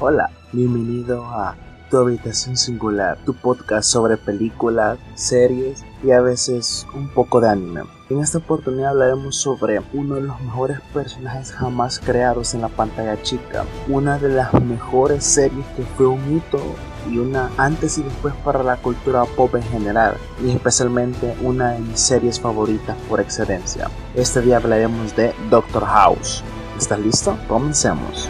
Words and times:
Hola, 0.00 0.30
bienvenido 0.52 1.24
a 1.26 1.56
Tu 1.90 1.98
Habitación 1.98 2.56
Singular, 2.56 3.18
tu 3.24 3.34
podcast 3.34 3.90
sobre 3.90 4.16
películas, 4.16 4.96
series 5.16 5.84
y 6.04 6.12
a 6.12 6.20
veces 6.20 6.86
un 6.94 7.08
poco 7.08 7.40
de 7.40 7.48
anime. 7.48 7.80
En 8.08 8.20
esta 8.20 8.38
oportunidad 8.38 8.90
hablaremos 8.90 9.34
sobre 9.34 9.82
uno 9.92 10.14
de 10.14 10.20
los 10.20 10.40
mejores 10.40 10.80
personajes 10.94 11.50
jamás 11.50 11.98
creados 11.98 12.54
en 12.54 12.60
la 12.60 12.68
pantalla 12.68 13.20
chica, 13.22 13.64
una 13.88 14.20
de 14.20 14.28
las 14.28 14.54
mejores 14.62 15.24
series 15.24 15.66
que 15.76 15.82
fue 15.82 16.06
un 16.06 16.36
hito 16.36 16.60
y 17.10 17.18
una 17.18 17.50
antes 17.56 17.98
y 17.98 18.04
después 18.04 18.34
para 18.44 18.62
la 18.62 18.76
cultura 18.76 19.24
pop 19.24 19.56
en 19.56 19.64
general, 19.64 20.14
y 20.44 20.50
especialmente 20.52 21.36
una 21.42 21.72
de 21.72 21.80
mis 21.80 21.98
series 21.98 22.38
favoritas 22.38 22.96
por 23.08 23.20
excelencia. 23.20 23.90
Este 24.14 24.42
día 24.42 24.58
hablaremos 24.58 25.16
de 25.16 25.34
Doctor 25.50 25.84
House. 25.84 26.44
¿Estás 26.78 27.00
listo? 27.00 27.36
Comencemos. 27.48 28.28